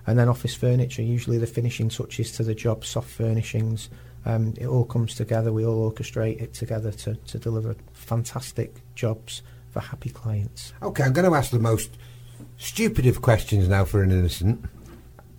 And 0.07 0.19
then 0.19 0.29
office 0.29 0.55
furniture, 0.55 1.03
usually 1.03 1.39
the 1.39 1.47
finishing 1.47 1.89
touches 1.89 2.33
to 2.33 2.43
the 2.43 2.55
job, 2.55 2.85
soft 2.85 3.09
furnishings. 3.09 3.89
Um, 4.25 4.55
it 4.57 4.67
all 4.67 4.85
comes 4.85 5.15
together. 5.15 5.53
We 5.53 5.65
all 5.65 5.91
orchestrate 5.91 6.41
it 6.41 6.55
together 6.55 6.91
to, 6.93 7.15
to 7.15 7.39
deliver 7.39 7.77
fantastic 7.93 8.81
jobs 8.95 9.43
for 9.71 9.81
happy 9.81 10.11
clients. 10.11 10.73
Okay, 10.83 11.05
I'm 11.05 11.13
going 11.13 11.29
to 11.29 11.37
ask 11.37 11.51
the 11.51 11.59
most 11.59 11.97
stupid 12.59 13.07
of 13.07 13.23
questions 13.23 13.69
now 13.69 13.85
for 13.85 14.03
an 14.03 14.11
innocent. 14.11 14.65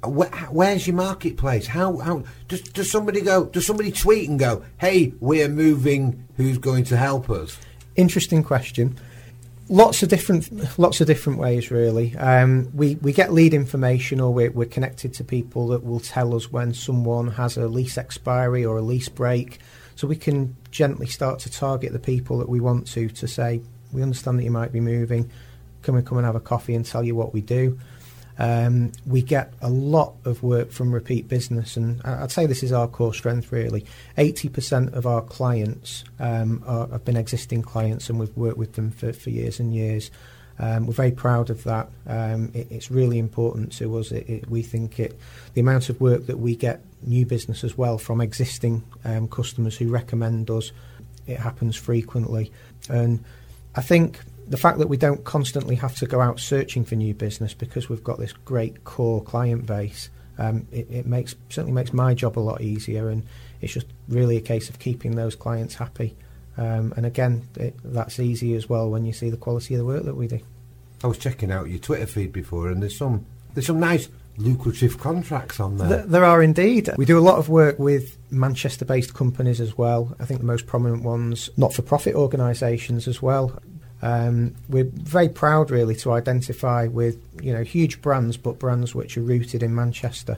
Where, 0.06 0.30
where's 0.52 0.88
your 0.88 0.96
marketplace? 0.96 1.68
How 1.68 1.98
how 1.98 2.24
does 2.48 2.62
does 2.62 2.92
somebody 2.92 3.22
go? 3.22 3.46
Does 3.46 3.66
somebody 3.66 3.92
tweet 3.92 4.30
and 4.30 4.40
go, 4.40 4.64
"Hey, 4.78 5.14
we're 5.20 5.50
moving. 5.50 6.28
Who's 6.38 6.58
going 6.58 6.84
to 6.86 6.98
help 6.98 7.30
us?" 7.30 7.58
Interesting 7.96 8.44
question. 8.44 8.98
Lots 9.70 10.04
of 10.04 10.10
different, 10.10 10.78
lots 10.78 11.00
of 11.00 11.08
different 11.08 11.40
ways, 11.40 11.72
really. 11.72 12.18
Um, 12.18 12.70
we 12.74 12.96
we 12.96 13.14
get 13.14 13.32
lead 13.32 13.54
information, 13.54 14.20
or 14.20 14.34
we're, 14.34 14.52
we're 14.52 14.66
connected 14.66 15.14
to 15.16 15.24
people 15.24 15.68
that 15.70 15.84
will 15.86 16.02
tell 16.02 16.36
us 16.36 16.52
when 16.52 16.74
someone 16.74 17.30
has 17.30 17.56
a 17.56 17.68
lease 17.68 17.98
expiry 17.98 18.66
or 18.66 18.78
a 18.78 18.82
lease 18.82 19.10
break, 19.10 19.60
so 19.96 20.08
we 20.08 20.18
can 20.18 20.56
gently 20.72 21.08
start 21.08 21.40
to 21.40 21.52
target 21.52 21.94
the 21.94 22.00
people 22.00 22.40
that 22.40 22.50
we 22.50 22.60
want 22.60 22.88
to 22.88 23.08
to 23.10 23.28
say, 23.28 23.62
we 23.94 24.02
understand 24.02 24.40
that 24.40 24.44
you 24.44 24.52
might 24.52 24.72
be 24.72 24.82
moving. 24.82 25.30
Can 25.82 25.96
we 25.96 26.02
come 26.02 26.18
and 26.18 26.26
have 26.26 26.36
a 26.36 26.40
coffee 26.42 26.76
and 26.76 26.86
tell 26.86 27.04
you 27.04 27.16
what 27.16 27.34
we 27.34 27.42
do? 27.42 27.80
Um, 28.40 28.92
we 29.06 29.22
get 29.22 29.54
a 29.62 29.70
lot 29.70 30.14
of 30.26 30.42
work 30.42 30.72
from 30.72 30.92
repeat 30.92 31.28
business, 31.28 31.78
and 31.78 32.02
I'd 32.04 32.32
say 32.32 32.48
this 32.48 32.64
is 32.64 32.72
our 32.72 32.88
core 32.88 33.14
strength. 33.14 33.52
Really, 33.52 33.86
eighty 34.18 34.50
percent 34.50 34.94
of 34.96 35.06
our 35.06 35.22
clients 35.22 36.04
um, 36.20 36.64
are, 36.66 36.88
have 36.88 37.06
been 37.06 37.18
existing 37.18 37.62
clients, 37.62 38.10
and 38.10 38.20
we've 38.20 38.36
worked 38.36 38.58
with 38.58 38.74
them 38.74 38.92
for, 38.92 39.14
for 39.14 39.30
years 39.30 39.60
and 39.60 39.74
years. 39.74 40.10
Um, 40.60 40.86
we're 40.86 40.94
very 40.94 41.12
proud 41.12 41.50
of 41.50 41.64
that. 41.64 41.90
Um, 42.08 42.52
it, 42.54 42.68
it's 42.72 42.92
really 42.92 43.20
important 43.20 43.72
to 43.74 43.98
us. 43.98 44.12
It, 44.12 44.30
it, 44.30 44.50
we 44.50 44.62
think 44.62 45.00
it, 45.00 45.20
the 45.54 45.62
amount 45.62 45.90
of 45.90 46.00
work 46.00 46.28
that 46.28 46.38
we 46.38 46.56
get 46.56 46.82
new 47.02 47.26
business 47.26 47.64
as 47.64 47.78
well 47.78 47.98
from 47.98 48.22
existing 48.22 48.84
um, 49.04 49.28
customers 49.28 49.78
who 49.78 49.90
recommend 49.90 50.50
us, 50.50 50.72
it 51.28 51.38
happens 51.38 51.76
frequently, 51.76 52.52
and 52.90 53.24
I 53.76 53.82
think 53.82 54.20
the 54.48 54.58
fact 54.58 54.78
that 54.80 54.88
we 54.88 54.98
don't 54.98 55.24
constantly 55.24 55.76
have 55.76 55.96
to 55.96 56.06
go 56.06 56.22
out 56.22 56.40
searching 56.40 56.84
for 56.84 56.96
new 56.96 57.14
business 57.14 57.54
because 57.54 57.90
we've 57.90 58.04
got 58.04 58.20
this 58.20 58.34
great 58.34 58.84
core 58.84 59.24
client 59.24 59.66
base, 59.66 60.10
um, 60.38 60.68
it, 60.72 60.90
it 60.90 61.06
makes 61.06 61.36
certainly 61.50 61.74
makes 61.74 61.94
my 61.94 62.14
job 62.14 62.38
a 62.38 62.42
lot 62.42 62.62
easier, 62.62 63.10
and 63.10 63.24
it's 63.62 63.74
just 63.74 63.88
really 64.08 64.38
a 64.38 64.42
case 64.42 64.70
of 64.70 64.80
keeping 64.80 65.16
those 65.16 65.36
clients 65.36 65.76
happy. 65.76 66.16
Um, 66.58 66.94
and 66.96 67.06
again, 67.06 67.48
it, 67.56 67.76
that's 67.84 68.20
easy 68.20 68.56
as 68.56 68.70
well 68.70 68.90
when 68.90 69.06
you 69.06 69.14
see 69.14 69.30
the 69.30 69.38
quality 69.38 69.74
of 69.74 69.80
the 69.80 69.86
work 69.86 70.04
that 70.04 70.16
we 70.16 70.28
do. 70.28 70.40
I 71.04 71.08
was 71.08 71.18
checking 71.18 71.52
out 71.52 71.70
your 71.70 71.80
Twitter 71.80 72.06
feed 72.06 72.32
before, 72.32 72.70
and 72.70 72.82
there's 72.82 72.98
some 72.98 73.26
there's 73.54 73.68
some 73.68 73.80
nice 73.80 74.10
lucrative 74.38 75.00
contracts 75.00 75.60
on 75.60 75.78
there. 75.78 75.88
Th- 75.90 76.06
there 76.08 76.26
are 76.26 76.42
indeed. 76.42 76.90
We 76.98 77.06
do 77.06 77.20
a 77.20 77.22
lot 77.22 77.38
of 77.38 77.50
work 77.50 77.78
with 77.78 78.18
Manchester 78.32 78.86
based 78.86 79.14
companies 79.14 79.62
as 79.62 79.78
well. 79.78 80.16
I 80.20 80.26
think 80.26 80.40
the 80.40 80.46
most 80.46 80.66
prominent 80.66 81.04
ones, 81.04 81.50
not 81.58 81.74
for 81.74 81.82
profit 81.82 82.16
organisations 82.16 83.08
as 83.08 83.22
well. 83.22 83.60
Um, 84.04 84.54
we're 84.68 84.84
very 84.84 85.30
proud, 85.30 85.72
really, 85.72 85.96
to 85.96 86.12
identify 86.12 86.88
with 86.88 87.18
you 87.42 87.54
know 87.54 87.64
huge 87.64 88.02
brands, 88.02 88.36
but 88.36 88.60
brands 88.60 88.94
which 88.94 89.18
are 89.18 89.22
rooted 89.22 89.64
in 89.64 89.74
Manchester. 89.74 90.38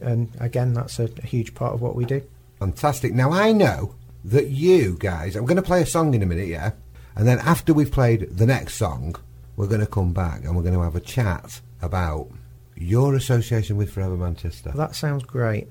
And 0.00 0.30
again, 0.40 0.72
that's 0.72 0.98
a, 0.98 1.10
a 1.22 1.26
huge 1.26 1.54
part 1.54 1.74
of 1.74 1.82
what 1.82 1.94
we 1.94 2.06
do. 2.06 2.22
Fantastic. 2.58 3.12
Now 3.12 3.30
I 3.30 3.52
know 3.52 3.94
that 4.24 4.48
you 4.48 4.96
guys. 4.98 5.36
I'm 5.36 5.44
going 5.44 5.56
to 5.56 5.62
play 5.62 5.82
a 5.82 5.86
song 5.86 6.14
in 6.14 6.22
a 6.22 6.26
minute, 6.26 6.48
yeah, 6.48 6.70
and 7.14 7.28
then 7.28 7.38
after 7.40 7.74
we've 7.74 7.92
played 7.92 8.38
the 8.38 8.46
next 8.46 8.76
song, 8.76 9.16
we're 9.56 9.68
going 9.68 9.82
to 9.82 9.86
come 9.86 10.14
back 10.14 10.42
and 10.44 10.56
we're 10.56 10.62
going 10.62 10.74
to 10.74 10.80
have 10.80 10.96
a 10.96 11.00
chat 11.00 11.60
about 11.82 12.28
your 12.74 13.14
association 13.14 13.76
with 13.76 13.92
Forever 13.92 14.16
Manchester. 14.16 14.72
That 14.74 14.96
sounds 14.96 15.24
great. 15.24 15.68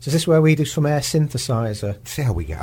So 0.00 0.10
is 0.10 0.12
this 0.12 0.26
where 0.26 0.42
we 0.42 0.54
do 0.54 0.66
some 0.66 0.84
air 0.84 1.00
synthesizer? 1.00 2.06
See 2.06 2.20
how 2.20 2.34
we 2.34 2.44
get 2.44 2.60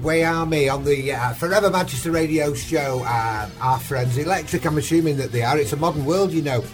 Tubeway 0.00 0.26
Army 0.26 0.68
on 0.68 0.84
the 0.84 1.12
uh, 1.12 1.32
Forever 1.34 1.68
Manchester 1.68 2.10
Radio 2.10 2.54
Show. 2.54 3.00
Um, 3.00 3.50
Are 3.60 3.78
Friends 3.78 4.16
Electric, 4.16 4.64
I'm 4.64 4.78
assuming 4.78 5.18
that 5.18 5.30
they 5.30 5.42
are. 5.42 5.58
It's 5.58 5.74
a 5.74 5.76
modern 5.76 6.06
world, 6.06 6.32
you 6.32 6.40
know. 6.42 6.64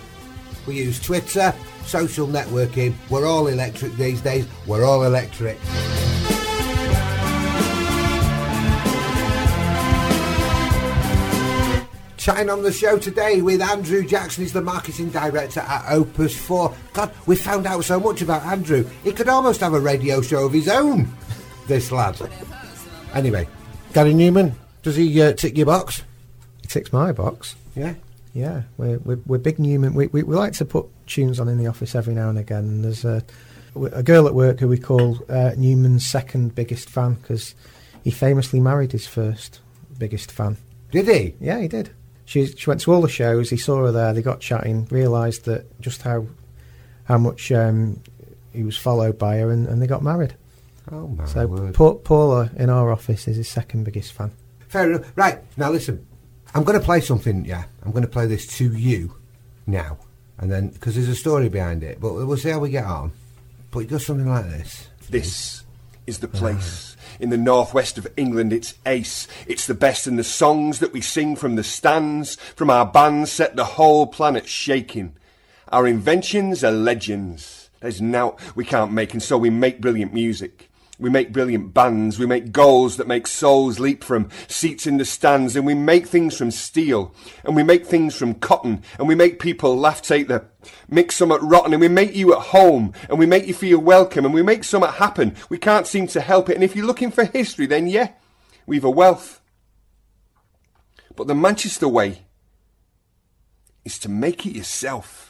We 0.67 0.77
use 0.77 1.01
Twitter, 1.01 1.53
social 1.85 2.29
networking. 2.29 2.95
We're 3.11 3.27
all 3.27 3.49
electric 3.49 3.95
these 3.95 4.21
days. 4.21 4.47
We're 4.67 4.85
all 4.85 5.03
electric. 5.03 5.59
Chatting 12.17 12.51
on 12.51 12.63
the 12.63 12.73
show 12.73 12.99
today 12.99 13.43
with 13.43 13.61
Andrew 13.61 14.05
Jackson, 14.05 14.45
he's 14.45 14.53
the 14.53 14.63
marketing 14.63 15.11
director 15.11 15.61
at 15.61 15.93
Opus 15.93 16.37
4. 16.37 16.75
God, 16.93 17.13
we 17.27 17.35
found 17.37 17.67
out 17.67 17.85
so 17.85 17.99
much 17.99 18.23
about 18.23 18.45
Andrew. 18.45 18.89
He 19.03 19.13
could 19.13 19.29
almost 19.29 19.61
have 19.61 19.75
a 19.75 19.81
radio 19.81 20.21
show 20.23 20.47
of 20.47 20.53
his 20.53 20.69
own, 20.69 21.13
this 21.67 21.91
lad. 21.91 22.21
Anyway, 23.17 23.49
Gary 23.95 24.13
Numan, 24.13 24.53
does 24.83 24.97
he 24.97 25.23
uh, 25.23 25.33
tick 25.33 25.57
your 25.57 25.65
box? 25.65 26.03
He 26.61 26.69
ticks 26.69 26.93
my 26.93 27.13
box. 27.13 27.57
Yeah. 27.75 27.95
Yeah, 28.35 28.65
we're, 28.77 28.99
we're, 28.99 29.19
we're 29.25 29.39
big 29.39 29.57
Numan. 29.57 29.95
We, 29.95 30.09
we, 30.09 30.23
we 30.23 30.37
like 30.37 30.53
to 30.55 30.67
put 30.67 30.87
tunes 31.07 31.41
on 31.41 31.49
in 31.49 31.57
the 31.57 31.67
office 31.67 31.95
every 31.95 32.13
now 32.13 32.29
and 32.29 32.39
again. 32.39 32.65
And 32.65 32.85
there's 32.85 33.07
a 33.07 33.23
girl 34.03 34.27
at 34.27 34.35
work 34.35 34.61
who 34.61 34.69
we 34.69 34.77
call 34.77 35.17
uh, 35.31 35.53
Numan's 35.57 36.05
second 36.05 36.55
biggest 36.55 36.91
fan 36.91 37.15
because 37.15 37.55
he 38.05 38.11
famously 38.11 38.61
married 38.61 38.93
his 38.93 39.07
first 39.07 39.61
biggest 39.97 40.31
fan. 40.31 40.59
Did 40.91 41.09
he? 41.09 41.35
Yeah, 41.41 41.59
he 41.61 41.69
did. 41.69 41.89
She 42.27 42.45
she 42.45 42.69
went 42.69 42.83
to 42.83 42.93
all 42.93 43.01
the 43.01 43.09
shows. 43.09 43.49
He 43.49 43.57
saw 43.57 43.87
her 43.87 43.93
there. 43.93 44.13
They 44.13 44.21
got 44.21 44.41
chatting. 44.41 44.87
Realised 44.91 45.47
that 45.47 45.81
just 45.81 46.03
how 46.03 46.27
how 47.05 47.17
much 47.17 47.51
um, 47.51 48.03
he 48.53 48.63
was 48.63 48.77
followed 48.77 49.19
by 49.19 49.39
her, 49.39 49.51
and, 49.51 49.67
and 49.67 49.81
they 49.81 49.87
got 49.87 50.03
married. 50.03 50.35
Oh 50.91 51.09
my 51.09 51.25
so 51.25 51.47
word! 51.47 51.75
Pa- 51.75 51.95
Paula 51.95 52.51
in 52.57 52.71
our 52.71 52.93
office 52.93 53.27
is 53.27 53.37
his 53.37 53.49
second 53.49 53.85
biggest 53.85 54.13
fan. 54.13 54.33
Fair 54.69 54.91
enough. 54.91 55.13
Right 55.17 55.43
now, 55.57 55.71
listen. 55.71 56.07
I'm 56.55 56.65
going 56.65 56.79
to 56.79 56.85
play 56.85 57.01
something. 57.01 57.45
Yeah, 57.45 57.65
I'm 57.85 57.91
going 57.91 58.05
to 58.05 58.09
play 58.09 58.27
this 58.27 58.47
to 58.59 58.73
you 58.73 59.15
now, 59.67 59.99
and 60.39 60.51
then 60.51 60.69
because 60.69 60.95
there's 60.95 61.09
a 61.09 61.17
story 61.17 61.49
behind 61.49 61.83
it, 61.83 62.01
but 62.01 62.15
we'll 62.15 62.37
see 62.37 62.51
how 62.51 62.61
we 62.61 62.71
get 62.71 62.85
on. 62.85 63.13
But 63.71 63.81
it 63.81 63.89
goes 63.89 64.07
something 64.07 64.29
like 64.29 64.47
this. 64.47 64.89
This 65.11 65.65
is 66.07 66.21
the 66.21 66.29
place. 66.29 66.97
In 67.19 67.31
the 67.31 67.37
northwest 67.37 67.99
of 67.99 68.07
England, 68.17 68.53
it's 68.53 68.75
ace. 68.85 69.27
It's 69.47 69.67
the 69.67 69.75
best, 69.75 70.07
and 70.07 70.19
the 70.19 70.25
songs 70.25 70.79
that 70.79 70.93
we 70.93 71.01
sing 71.01 71.35
from 71.37 71.57
the 71.57 71.65
stands, 71.65 72.37
from 72.55 72.71
our 72.71 72.87
bands, 72.87 73.33
set 73.33 73.57
the 73.57 73.65
whole 73.65 74.07
planet 74.07 74.47
shaking. 74.47 75.15
Our 75.69 75.87
inventions 75.87 76.63
are 76.63 76.71
legends. 76.71 77.71
There's 77.81 78.01
now 78.01 78.37
we 78.55 78.65
can't 78.65 78.93
make, 78.93 79.13
and 79.13 79.23
so 79.23 79.37
we 79.37 79.51
make 79.51 79.81
brilliant 79.81 80.15
music. 80.15 80.71
We 80.99 81.11
make 81.11 81.33
brilliant 81.33 81.75
bands. 81.75 82.19
We 82.19 82.25
make 82.25 82.53
goals 82.53 82.97
that 82.97 83.07
make 83.07 83.27
souls 83.27 83.79
leap 83.79 84.03
from 84.03 84.31
seats 84.49 84.87
in 84.87 84.97
the 84.97 85.05
stands, 85.05 85.55
and 85.55 85.67
we 85.67 85.75
make 85.75 86.07
things 86.07 86.37
from 86.37 86.51
steel, 86.51 87.15
and 87.45 87.55
we 87.55 87.63
make 87.63 87.85
things 87.85 88.15
from 88.15 88.35
cotton, 88.35 88.83
and 88.99 89.07
we 89.07 89.15
make 89.15 89.39
people 89.39 89.77
laugh, 89.77 90.01
take 90.01 90.29
the 90.29 90.47
mix 90.89 91.17
somewhat 91.17 91.43
rotten, 91.43 91.75
and 91.75 91.83
we 91.83 91.89
make 91.89 92.15
you 92.15 92.33
at 92.33 92.47
home, 92.47 92.95
and 93.11 93.19
we 93.19 93.27
make 93.27 93.47
you 93.47 93.53
feel 93.53 93.79
welcome, 93.79 94.25
and 94.25 94.33
we 94.33 94.43
make 94.43 94.65
somewhat 94.65 94.95
happen. 94.95 95.37
We 95.51 95.59
can't 95.59 95.87
seem 95.87 96.07
to 96.09 96.21
help 96.21 96.49
it, 96.49 96.55
and 96.55 96.65
if 96.65 96.75
you're 96.75 96.87
looking 96.87 97.11
for 97.11 97.25
history, 97.25 97.67
then 97.67 97.89
yeah, 97.89 98.13
we've 98.65 98.85
a 98.85 98.91
wealth. 98.91 99.43
But 101.15 101.27
the 101.27 101.35
Manchester 101.35 101.89
way 101.89 102.23
is 103.85 103.99
to 104.01 104.09
make 104.09 104.47
it 104.47 104.57
yourself 104.57 105.26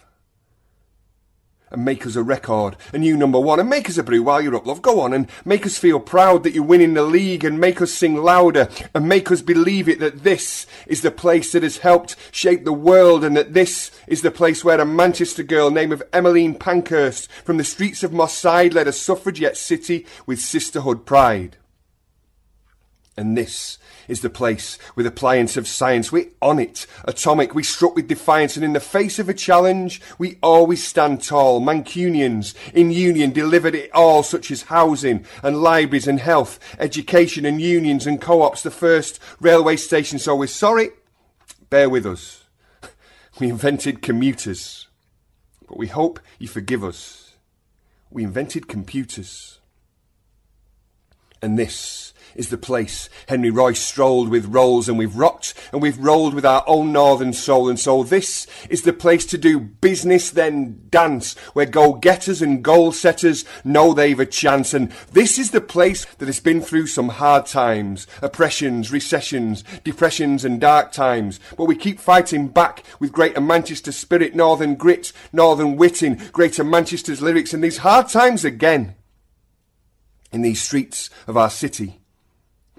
and 1.70 1.84
make 1.84 2.06
us 2.06 2.16
a 2.16 2.22
record, 2.22 2.76
a 2.92 2.98
new 2.98 3.16
number 3.16 3.40
one, 3.40 3.58
and 3.58 3.68
make 3.68 3.88
us 3.88 3.98
a 3.98 4.02
brew 4.02 4.22
while 4.22 4.40
you're 4.40 4.54
up, 4.54 4.66
love. 4.66 4.82
Go 4.82 5.00
on 5.00 5.12
and 5.12 5.28
make 5.44 5.66
us 5.66 5.78
feel 5.78 5.98
proud 5.98 6.42
that 6.42 6.52
you're 6.52 6.64
winning 6.64 6.94
the 6.94 7.02
league, 7.02 7.44
and 7.44 7.60
make 7.60 7.80
us 7.80 7.92
sing 7.92 8.16
louder, 8.16 8.68
and 8.94 9.08
make 9.08 9.30
us 9.30 9.42
believe 9.42 9.88
it 9.88 9.98
that 10.00 10.22
this 10.22 10.66
is 10.86 11.02
the 11.02 11.10
place 11.10 11.52
that 11.52 11.62
has 11.62 11.78
helped 11.78 12.16
shape 12.30 12.64
the 12.64 12.72
world, 12.72 13.24
and 13.24 13.36
that 13.36 13.54
this 13.54 13.90
is 14.06 14.22
the 14.22 14.30
place 14.30 14.64
where 14.64 14.80
a 14.80 14.86
Manchester 14.86 15.42
girl 15.42 15.70
named 15.70 15.92
of 15.92 16.02
Emmeline 16.12 16.54
Pankhurst 16.54 17.30
from 17.44 17.56
the 17.56 17.64
streets 17.64 18.02
of 18.02 18.12
Moss 18.12 18.36
Side 18.36 18.74
led 18.74 18.86
a 18.86 18.92
suffragette 18.92 19.56
city 19.56 20.06
with 20.26 20.40
sisterhood 20.40 21.04
pride. 21.04 21.56
And 23.16 23.36
this 23.36 23.78
is 24.08 24.20
the 24.20 24.28
place 24.28 24.78
with 24.94 25.06
appliance 25.06 25.56
of 25.56 25.66
science. 25.66 26.12
We're 26.12 26.30
on 26.42 26.58
it, 26.58 26.86
atomic. 27.04 27.54
We 27.54 27.62
struck 27.62 27.94
with 27.94 28.08
defiance, 28.08 28.56
and 28.56 28.64
in 28.64 28.74
the 28.74 28.80
face 28.80 29.18
of 29.18 29.28
a 29.28 29.34
challenge, 29.34 30.02
we 30.18 30.38
always 30.42 30.86
stand 30.86 31.22
tall. 31.22 31.60
Mancunians 31.60 32.54
in 32.74 32.90
union 32.90 33.32
delivered 33.32 33.74
it 33.74 33.90
all, 33.94 34.22
such 34.22 34.50
as 34.50 34.64
housing 34.64 35.24
and 35.42 35.62
libraries 35.62 36.06
and 36.06 36.20
health, 36.20 36.60
education 36.78 37.46
and 37.46 37.60
unions 37.60 38.06
and 38.06 38.20
co-ops. 38.20 38.62
The 38.62 38.70
first 38.70 39.18
railway 39.40 39.76
station. 39.76 40.18
So 40.18 40.36
we're 40.36 40.46
sorry. 40.46 40.90
Bear 41.70 41.88
with 41.88 42.06
us. 42.06 42.44
We 43.38 43.50
invented 43.50 44.00
commuters, 44.00 44.88
but 45.68 45.76
we 45.76 45.88
hope 45.88 46.20
you 46.38 46.48
forgive 46.48 46.82
us. 46.82 47.34
We 48.10 48.24
invented 48.24 48.66
computers. 48.66 49.58
And 51.42 51.58
this 51.58 52.05
is 52.36 52.50
the 52.50 52.58
place. 52.58 53.08
Henry 53.28 53.50
Royce 53.50 53.80
strolled 53.80 54.28
with 54.28 54.46
Rolls 54.46 54.88
and 54.88 54.98
we've 54.98 55.16
rocked 55.16 55.54
and 55.72 55.82
we've 55.82 55.98
rolled 55.98 56.34
with 56.34 56.44
our 56.44 56.64
own 56.66 56.92
northern 56.92 57.32
soul. 57.32 57.68
And 57.68 57.78
so 57.78 58.02
this 58.02 58.46
is 58.70 58.82
the 58.82 58.92
place 58.92 59.26
to 59.26 59.38
do 59.38 59.58
business 59.58 60.30
then 60.30 60.86
dance 60.90 61.36
where 61.54 61.66
goal 61.66 61.94
getters 61.94 62.42
and 62.42 62.62
goal 62.62 62.92
setters 62.92 63.44
know 63.64 63.92
they've 63.92 64.20
a 64.20 64.26
chance. 64.26 64.74
And 64.74 64.90
this 65.12 65.38
is 65.38 65.50
the 65.50 65.60
place 65.60 66.04
that 66.18 66.26
has 66.26 66.40
been 66.40 66.60
through 66.60 66.86
some 66.86 67.08
hard 67.08 67.46
times 67.46 68.06
oppressions 68.22 68.92
recessions 68.92 69.64
depressions 69.84 70.44
and 70.44 70.60
dark 70.60 70.92
times. 70.92 71.40
But 71.56 71.64
we 71.64 71.76
keep 71.76 71.98
fighting 71.98 72.48
back 72.48 72.82
with 73.00 73.12
greater 73.12 73.40
Manchester 73.40 73.92
spirit 73.92 74.34
northern 74.34 74.74
grit 74.74 75.12
northern 75.32 75.76
wit 75.76 76.02
in 76.02 76.16
greater 76.32 76.64
Manchester's 76.64 77.22
lyrics 77.22 77.54
in 77.54 77.60
these 77.60 77.78
hard 77.78 78.08
times 78.08 78.44
again 78.44 78.94
in 80.32 80.42
these 80.42 80.62
streets 80.62 81.10
of 81.26 81.36
our 81.36 81.50
city. 81.50 82.00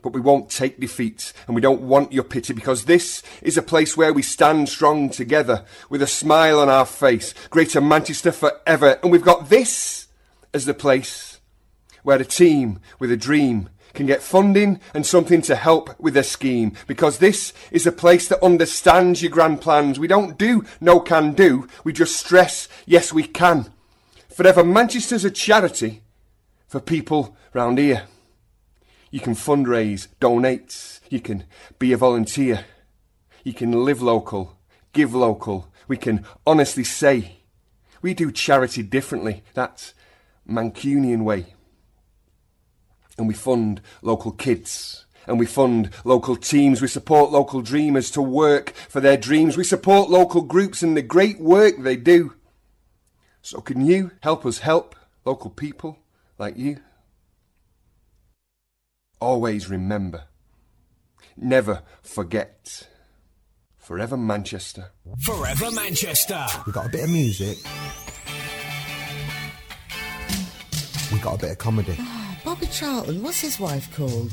But 0.02 0.14
we 0.14 0.22
won't 0.22 0.50
take 0.50 0.80
defeat 0.80 1.34
and 1.48 1.56
we 1.56 1.62
don't 1.62 1.82
want 1.82 2.14
your 2.14 2.24
pity 2.24 2.54
because 2.54 2.86
this 2.86 3.24
is 3.42 3.58
a 3.58 3.64
place 3.64 3.98
where 3.98 4.14
we 4.14 4.22
stand 4.22 4.70
strong 4.70 5.10
together 5.10 5.66
with 5.90 6.02
a 6.02 6.08
smile 6.08 6.60
on 6.60 6.70
our 6.70 6.86
face. 6.86 7.34
Greater 7.50 7.82
Manchester 7.82 8.32
forever. 8.32 9.00
And 9.02 9.12
we've 9.12 9.22
got 9.22 9.50
this 9.50 10.08
as 10.54 10.66
the 10.66 10.74
place 10.74 11.40
where 12.04 12.22
a 12.22 12.26
team 12.26 12.80
with 13.00 13.12
a 13.12 13.18
dream 13.18 13.70
can 13.94 14.06
get 14.06 14.22
funding 14.22 14.80
and 14.94 15.06
something 15.06 15.42
to 15.42 15.56
help 15.56 16.00
with 16.00 16.14
their 16.14 16.24
scheme 16.24 16.72
because 16.86 17.18
this 17.18 17.52
is 17.72 17.88
a 17.88 17.92
place 17.92 18.28
that 18.28 18.44
understands 18.44 19.22
your 19.22 19.32
grand 19.32 19.60
plans. 19.60 20.00
We 20.00 20.08
don't 20.08 20.38
do 20.38 20.64
no 20.80 21.00
can 21.00 21.34
do. 21.34 21.68
We 21.84 21.92
just 21.94 22.16
stress 22.16 22.70
yes 22.86 23.12
we 23.12 23.24
can. 23.24 23.72
Forever 24.30 24.64
Manchester's 24.64 25.26
a 25.26 25.32
charity 25.32 26.04
for 26.68 26.80
people 26.80 27.36
round 27.54 27.80
here. 27.80 28.04
You 29.12 29.20
can 29.20 29.34
fundraise, 29.34 30.08
donate, 30.20 31.00
you 31.10 31.20
can 31.20 31.46
be 31.80 31.94
a 31.94 31.98
volunteer, 31.98 32.66
you 33.44 33.54
can 33.54 33.72
live 33.72 34.02
local, 34.02 34.58
give 34.94 35.14
local. 35.14 35.72
We 35.88 35.98
can 35.98 36.26
honestly 36.46 36.84
say 36.84 37.38
we 38.02 38.14
do 38.14 38.32
charity 38.32 38.84
differently. 38.84 39.44
That's 39.54 39.94
Mancunian 40.48 41.24
way. 41.24 41.54
And 43.18 43.28
we 43.28 43.34
fund 43.34 43.82
local 44.02 44.32
kids. 44.32 45.06
And 45.26 45.40
we 45.40 45.46
fund 45.46 45.90
local 46.04 46.36
teams. 46.36 46.82
We 46.82 46.88
support 46.88 47.32
local 47.32 47.62
dreamers 47.62 48.12
to 48.12 48.22
work 48.22 48.70
for 48.72 49.02
their 49.02 49.18
dreams. 49.18 49.58
We 49.58 49.64
support 49.64 50.10
local 50.10 50.42
groups 50.42 50.82
and 50.82 50.96
the 50.96 51.02
great 51.02 51.40
work 51.40 51.76
they 51.80 51.98
do. 51.98 52.34
So 53.42 53.60
can 53.62 53.86
you 53.86 54.12
help 54.22 54.46
us 54.46 54.60
help 54.60 54.96
local 55.26 55.50
people 55.50 56.00
like 56.38 56.58
you? 56.58 56.80
Always 59.20 59.70
remember. 59.70 60.26
Never 61.36 61.82
forget. 62.02 62.88
Forever 63.78 64.18
Manchester. 64.18 64.92
Forever 65.24 65.72
Manchester. 65.72 66.46
We 66.66 66.74
got 66.74 66.88
a 66.88 66.90
bit 66.90 67.06
of 67.06 67.10
music. 67.10 67.58
We 71.12 71.20
got 71.20 71.36
a 71.36 71.38
bit 71.40 71.52
of 71.52 71.58
comedy. 71.58 71.96
Ah, 72.00 72.38
Bobby 72.44 72.68
Charlton, 72.68 73.24
what's 73.24 73.40
his 73.40 73.60
wife 73.60 73.96
called? 73.96 74.32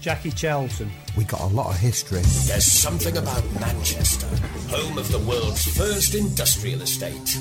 Jackie 0.00 0.30
Charlton. 0.30 0.90
We 1.16 1.24
got 1.24 1.40
a 1.40 1.46
lot 1.46 1.70
of 1.70 1.78
history. 1.78 2.20
There's 2.46 2.64
something 2.64 3.16
about 3.16 3.44
Manchester, 3.60 4.26
home 4.74 4.98
of 4.98 5.10
the 5.10 5.18
world's 5.20 5.66
first 5.76 6.14
industrial 6.14 6.82
estate. 6.82 7.38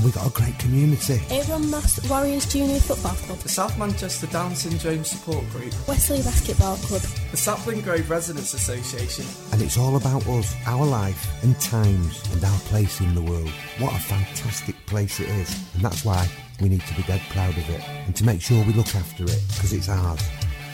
And 0.00 0.06
we've 0.06 0.14
got 0.14 0.28
a 0.28 0.30
great 0.30 0.58
community. 0.58 1.20
Avon 1.28 1.70
Mass 1.70 2.08
Warriors 2.08 2.50
Junior 2.50 2.80
Football 2.80 3.12
Club, 3.16 3.38
The 3.40 3.50
South 3.50 3.76
Manchester 3.76 4.26
Down 4.28 4.54
Syndrome 4.54 5.04
Support 5.04 5.46
Group, 5.50 5.74
Wesley 5.86 6.22
Basketball 6.22 6.76
Club, 6.76 7.02
the 7.30 7.36
Sapling 7.36 7.82
Grove 7.82 8.08
Residents 8.08 8.54
Association, 8.54 9.26
And 9.52 9.60
it's 9.60 9.76
all 9.76 9.96
about 9.96 10.26
us, 10.28 10.56
our 10.64 10.86
life 10.86 11.30
and 11.42 11.60
times 11.60 12.22
and 12.32 12.42
our 12.42 12.58
place 12.60 13.02
in 13.02 13.14
the 13.14 13.20
world. 13.20 13.50
What 13.78 13.92
a 13.92 13.98
fantastic 13.98 14.74
place 14.86 15.20
it 15.20 15.28
is. 15.28 15.54
And 15.74 15.82
that's 15.82 16.02
why 16.02 16.26
we 16.62 16.70
need 16.70 16.80
to 16.80 16.94
be 16.94 17.02
dead 17.02 17.20
proud 17.28 17.58
of 17.58 17.68
it 17.68 17.82
and 18.06 18.16
to 18.16 18.24
make 18.24 18.40
sure 18.40 18.64
we 18.64 18.72
look 18.72 18.94
after 18.94 19.24
it 19.24 19.42
because 19.48 19.74
it's 19.74 19.90
ours 19.90 20.26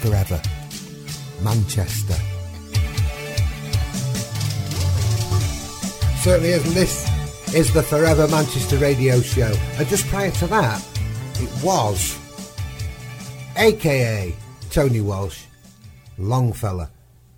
forever. 0.03 0.41
Manchester. 1.43 2.15
Certainly 6.23 6.51
isn't 6.51 6.75
this 6.75 7.15
is 7.55 7.73
the 7.73 7.83
Forever 7.83 8.29
Manchester 8.29 8.77
Radio 8.77 9.21
Show. 9.21 9.53
And 9.79 9.87
just 9.89 10.07
prior 10.09 10.31
to 10.33 10.47
that, 10.49 10.87
it 11.41 11.65
was, 11.65 12.19
aka 13.57 14.35
Tony 14.71 15.01
Walsh, 15.01 15.45
Longfella, 16.19 16.91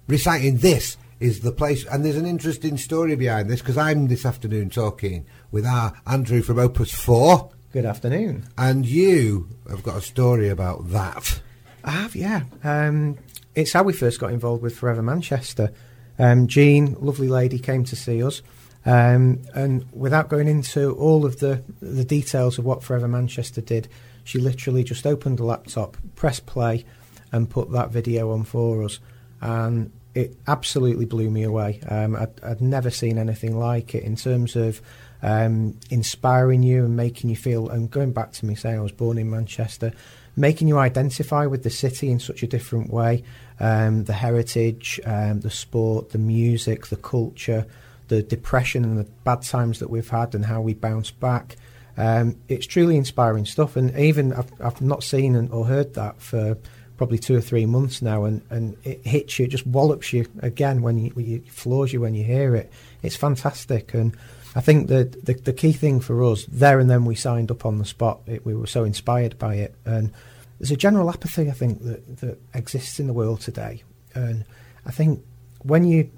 reciting 0.07 0.59
this 0.59 0.97
is 1.21 1.41
the 1.41 1.53
place. 1.53 1.85
And 1.87 2.05
there's 2.05 2.17
an 2.17 2.27
interesting 2.27 2.77
story 2.79 3.17
behind 3.17 3.49
this 3.51 3.61
because 3.61 3.77
I'm 3.79 4.09
this 4.09 4.25
afternoon 4.27 4.71
talking 4.71 5.27
with 5.51 5.67
our 5.67 5.93
Andrew 6.07 6.43
from 6.43 6.59
Opus 6.59 6.93
4, 6.93 7.51
Good 7.73 7.85
afternoon. 7.85 8.47
and 8.57 8.87
you 8.87 9.49
have 9.69 9.83
got 9.83 9.97
a 9.99 10.03
story 10.03 10.49
about 10.49 10.91
that. 10.91 11.41
I 11.85 11.91
have, 11.93 12.17
yeah. 12.17 12.43
Um, 12.65 13.19
it's 13.55 13.73
how 13.73 13.83
we 13.83 13.93
first 13.93 14.19
got 14.21 14.33
involved 14.33 14.63
with 14.63 14.77
Forever 14.77 15.03
Manchester. 15.03 15.73
Um, 16.19 16.49
Jean, 16.49 16.97
lovely 16.99 17.29
lady, 17.29 17.59
came 17.59 17.85
to 17.85 17.95
see 17.97 18.23
us. 18.23 18.43
Um, 18.87 19.43
and 19.55 19.85
without 19.93 20.29
going 20.29 20.49
into 20.49 20.93
all 20.95 21.27
of 21.27 21.41
the, 21.41 21.63
the 21.81 22.05
details 22.05 22.59
of 22.59 22.65
what 22.65 22.83
Forever 22.83 23.09
Manchester 23.09 23.61
did, 23.61 23.89
she 24.25 24.39
literally 24.39 24.85
just 24.85 25.07
opened 25.07 25.39
the 25.39 25.45
laptop, 25.45 25.97
pressed 26.15 26.47
play, 26.47 26.85
and 27.33 27.49
put 27.49 27.71
that 27.73 27.91
video 27.91 28.31
on 28.33 28.45
for 28.45 28.85
us. 28.85 29.01
And 29.41 29.93
it 30.15 30.37
absolutely 30.47 31.05
blew 31.05 31.31
me 31.31 31.43
away. 31.43 31.81
Um, 31.89 32.17
I'd, 32.17 32.43
I'd 32.43 32.61
never 32.61 32.91
seen 32.91 33.19
anything 33.19 33.59
like 33.59 33.95
it 33.95 34.05
in 34.05 34.17
terms 34.17 34.57
of 34.57 34.81
um, 35.23 35.79
inspiring 35.91 36.63
you 36.63 36.85
and 36.85 36.97
making 36.97 37.31
you 37.31 37.37
feel. 37.37 37.69
And 37.69 37.91
going 37.91 38.13
back 38.13 38.33
to 38.33 38.47
me 38.47 38.55
saying 38.55 38.79
I 38.79 38.83
was 38.83 38.93
born 38.93 39.19
in 39.19 39.31
Manchester, 39.31 39.93
making 40.37 40.69
you 40.69 40.79
identify 40.79 41.47
with 41.47 41.63
the 41.63 41.71
city 41.71 42.11
in 42.11 42.21
such 42.21 42.43
a 42.43 42.47
different 42.47 42.91
way. 42.91 43.23
Um, 43.61 44.05
the 44.05 44.13
heritage, 44.13 45.01
um, 45.05 45.41
the 45.41 45.51
sport, 45.51 46.11
the 46.11 46.19
music, 46.19 46.87
the 46.87 46.97
culture, 46.97 47.67
the 48.09 48.23
depression 48.23 48.85
and 48.85 48.99
the 48.99 49.05
bad 49.25 49.43
times 49.43 49.79
that 49.79 49.91
we've 49.91 50.09
had, 50.09 50.35
and 50.35 50.45
how 50.45 50.61
we 50.61 50.75
bounce 50.75 51.11
back. 51.11 51.57
Um, 51.97 52.37
it's 52.49 52.67
truly 52.67 52.97
inspiring 52.97 53.45
stuff, 53.45 53.77
and 53.77 53.97
even 53.99 54.33
I've, 54.33 54.53
I've 54.61 54.81
not 54.81 55.03
seen 55.03 55.49
or 55.49 55.67
heard 55.67 55.95
that 55.95 56.21
for 56.21 56.57
probably 56.97 57.19
two 57.19 57.37
or 57.37 57.41
three 57.41 57.67
months 57.67 58.03
now, 58.03 58.25
and, 58.25 58.43
and 58.51 58.77
it 58.85 59.07
hits 59.07 59.39
you, 59.39 59.47
it 59.47 59.51
just 59.51 59.67
wallops 59.67 60.13
you 60.13 60.27
again 60.41 60.83
when 60.83 60.99
you, 60.99 61.11
when 61.11 61.27
you 61.27 61.41
floors 61.49 61.93
you 61.93 62.01
when 62.01 62.15
you 62.15 62.25
hear 62.25 62.55
it. 62.55 62.73
It's 63.03 63.17
fantastic, 63.17 63.95
and 63.95 64.17
I 64.55 64.61
think 64.61 64.89
that 64.89 65.25
the, 65.25 65.35
the 65.35 65.53
key 65.53 65.73
thing 65.73 66.01
for 66.01 66.23
us 66.25 66.45
there 66.47 66.81
and 66.81 66.89
then 66.89 67.05
we 67.05 67.15
signed 67.15 67.51
up 67.51 67.67
on 67.67 67.79
the 67.79 67.85
spot. 67.85 68.21
It, 68.27 68.45
we 68.45 68.55
were 68.55 68.67
so 68.67 68.85
inspired 68.85 69.39
by 69.39 69.57
it, 69.57 69.75
and 69.85 70.13
there's 70.59 70.71
a 70.71 70.77
general 70.77 71.11
apathy 71.11 71.49
I 71.49 71.53
think 71.53 71.83
that, 71.85 72.19
that 72.19 72.39
exists 72.55 73.01
in 73.01 73.07
the 73.07 73.13
world 73.13 73.41
today, 73.41 73.83
and 74.15 74.45
I 74.87 74.93
think 74.93 75.25
when 75.63 75.85
you 75.85 76.11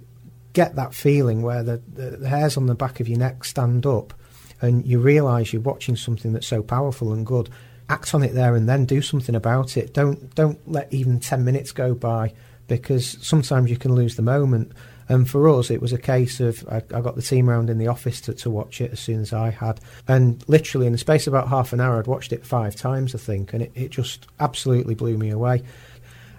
get 0.53 0.77
that 0.77 0.95
feeling 0.95 1.43
where 1.43 1.63
the, 1.63 1.81
the, 1.93 2.17
the 2.17 2.29
hairs 2.29 2.57
on 2.57 2.67
the 2.67 2.75
back 2.75 3.01
of 3.01 3.09
your 3.09 3.19
neck 3.19 3.45
stand 3.45 3.87
up 3.87 4.15
and 4.61 4.87
you 4.87 4.99
realise 4.99 5.53
you're 5.53 5.63
watching 5.63 5.97
something 5.97 6.33
that's 6.33 6.47
so 6.47 6.63
powerful 6.63 7.13
and 7.13 7.25
good, 7.27 7.49
act 7.89 8.15
on 8.15 8.23
it 8.23 8.35
there 8.35 8.55
and 8.55 8.69
then 8.69 8.85
do 8.85 9.03
something 9.03 9.35
about 9.35 9.77
it. 9.77 9.95
Don't 9.95 10.35
don't 10.35 10.59
let 10.71 10.93
even 10.93 11.21
ten 11.21 11.45
minutes 11.45 11.73
go 11.73 11.95
by 11.95 12.33
because 12.69 13.19
sometimes 13.21 13.71
you 13.71 13.77
can 13.77 13.95
lose 13.95 14.17
the 14.17 14.23
moment. 14.23 14.73
And 15.09 15.29
for 15.29 15.49
us, 15.49 15.73
it 15.73 15.83
was 15.83 15.93
a 15.93 15.99
case 15.99 16.39
of 16.39 16.65
I, 16.69 16.77
I 16.95 17.01
got 17.01 17.17
the 17.17 17.23
team 17.23 17.49
round 17.49 17.69
in 17.69 17.79
the 17.79 17.89
office 17.89 18.21
to, 18.23 18.35
to 18.35 18.51
watch 18.51 18.81
it 18.81 18.93
as 18.93 19.01
soon 19.01 19.21
as 19.21 19.33
I 19.33 19.51
had, 19.51 19.81
and 20.07 20.45
literally 20.47 20.87
in 20.87 20.93
the 20.93 20.99
space 20.99 21.27
of 21.27 21.33
about 21.35 21.49
half 21.49 21.73
an 21.73 21.81
hour, 21.81 21.99
I'd 21.99 22.07
watched 22.07 22.33
it 22.33 22.47
five 22.47 22.77
times, 22.77 23.13
I 23.15 23.19
think, 23.19 23.53
and 23.53 23.63
it, 23.63 23.73
it 23.75 23.91
just 23.91 24.29
absolutely 24.39 24.95
blew 24.95 25.19
me 25.19 25.31
away. 25.31 25.65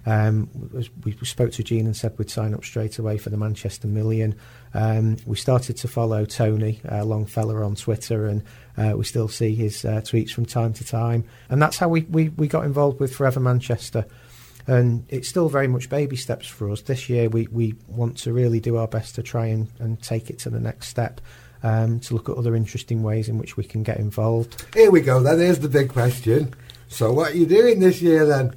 Um, 0.05 0.49
we, 1.03 1.13
spoke 1.23 1.51
to 1.53 1.63
Gene 1.63 1.85
and 1.85 1.95
said 1.95 2.17
we'd 2.17 2.29
sign 2.29 2.53
up 2.53 2.63
straight 2.63 2.97
away 2.97 3.17
for 3.17 3.29
the 3.29 3.37
Manchester 3.37 3.87
Million. 3.87 4.35
Um, 4.73 5.17
we 5.25 5.35
started 5.35 5.77
to 5.77 5.87
follow 5.87 6.25
Tony 6.25 6.81
uh, 6.85 7.01
Longfella 7.01 7.63
on 7.65 7.75
Twitter, 7.75 8.25
and 8.25 8.43
uh, 8.77 8.93
we 8.97 9.03
still 9.03 9.27
see 9.27 9.53
his 9.53 9.85
uh, 9.85 10.01
tweets 10.01 10.31
from 10.31 10.45
time 10.45 10.73
to 10.73 10.83
time. 10.83 11.25
And 11.49 11.61
that's 11.61 11.77
how 11.77 11.87
we, 11.87 12.01
we, 12.01 12.29
we 12.29 12.47
got 12.47 12.65
involved 12.65 12.99
with 12.99 13.13
Forever 13.15 13.39
Manchester. 13.39 14.05
And 14.67 15.05
it's 15.09 15.27
still 15.27 15.49
very 15.49 15.67
much 15.67 15.89
baby 15.89 16.15
steps 16.15 16.47
for 16.47 16.69
us. 16.69 16.81
This 16.81 17.09
year, 17.09 17.29
we, 17.29 17.47
we 17.47 17.75
want 17.87 18.17
to 18.19 18.33
really 18.33 18.59
do 18.59 18.77
our 18.77 18.87
best 18.87 19.15
to 19.15 19.23
try 19.23 19.47
and, 19.47 19.67
and 19.79 20.01
take 20.01 20.29
it 20.29 20.39
to 20.39 20.49
the 20.49 20.59
next 20.59 20.87
step, 20.87 21.19
um, 21.63 21.99
to 22.01 22.13
look 22.13 22.29
at 22.29 22.37
other 22.37 22.55
interesting 22.55 23.03
ways 23.03 23.27
in 23.27 23.37
which 23.37 23.57
we 23.57 23.63
can 23.63 23.83
get 23.83 23.97
involved. 23.97 24.65
Here 24.73 24.91
we 24.91 25.01
go. 25.01 25.21
Then 25.21 25.39
here's 25.39 25.59
the 25.59 25.69
big 25.69 25.89
question. 25.89 26.53
So, 26.87 27.11
what 27.13 27.31
are 27.31 27.37
you 27.37 27.45
doing 27.45 27.79
this 27.79 28.01
year 28.01 28.25
then? 28.25 28.53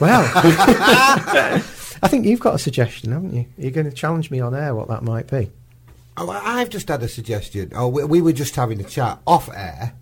Well, 0.00 0.30
I 2.02 2.08
think 2.08 2.26
you've 2.26 2.40
got 2.40 2.54
a 2.54 2.58
suggestion, 2.58 3.12
haven't 3.12 3.34
you? 3.34 3.46
You're 3.56 3.72
going 3.72 3.88
to 3.88 3.94
challenge 3.94 4.30
me 4.30 4.40
on 4.40 4.54
air 4.54 4.74
what 4.74 4.88
that 4.88 5.02
might 5.02 5.28
be. 5.28 5.50
Oh, 6.16 6.30
I've 6.30 6.68
just 6.68 6.88
had 6.88 7.02
a 7.02 7.08
suggestion. 7.08 7.72
Oh, 7.74 7.88
we, 7.88 8.04
we 8.04 8.22
were 8.22 8.32
just 8.32 8.56
having 8.56 8.80
a 8.80 8.84
chat 8.84 9.20
off 9.26 9.48
air 9.54 9.94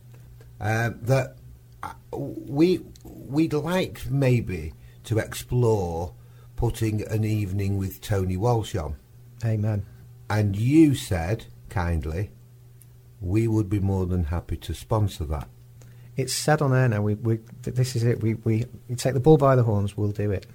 um, 0.60 0.98
that 1.02 1.36
uh, 1.82 1.92
we 2.12 2.80
we'd 3.04 3.52
like 3.52 4.10
maybe 4.10 4.72
to 5.04 5.18
explore 5.18 6.14
putting 6.56 7.06
an 7.08 7.24
evening 7.24 7.76
with 7.76 8.00
Tony 8.00 8.36
Walsh 8.36 8.74
on. 8.74 8.96
Amen. 9.44 9.84
And 10.28 10.56
you 10.56 10.94
said 10.94 11.46
kindly, 11.68 12.30
we 13.20 13.46
would 13.46 13.68
be 13.68 13.80
more 13.80 14.06
than 14.06 14.24
happy 14.24 14.56
to 14.56 14.74
sponsor 14.74 15.24
that. 15.26 15.48
It's 16.16 16.32
said 16.34 16.62
on 16.62 16.72
air 16.74 16.88
now. 16.88 17.02
We, 17.02 17.14
we 17.14 17.38
this 17.62 17.94
is 17.96 18.04
it. 18.04 18.22
We, 18.22 18.34
we 18.34 18.64
take 18.96 19.14
the 19.14 19.20
bull 19.20 19.36
by 19.36 19.54
the 19.56 19.62
horns. 19.64 19.96
We'll 19.96 20.12
do 20.12 20.30
it. 20.30 20.46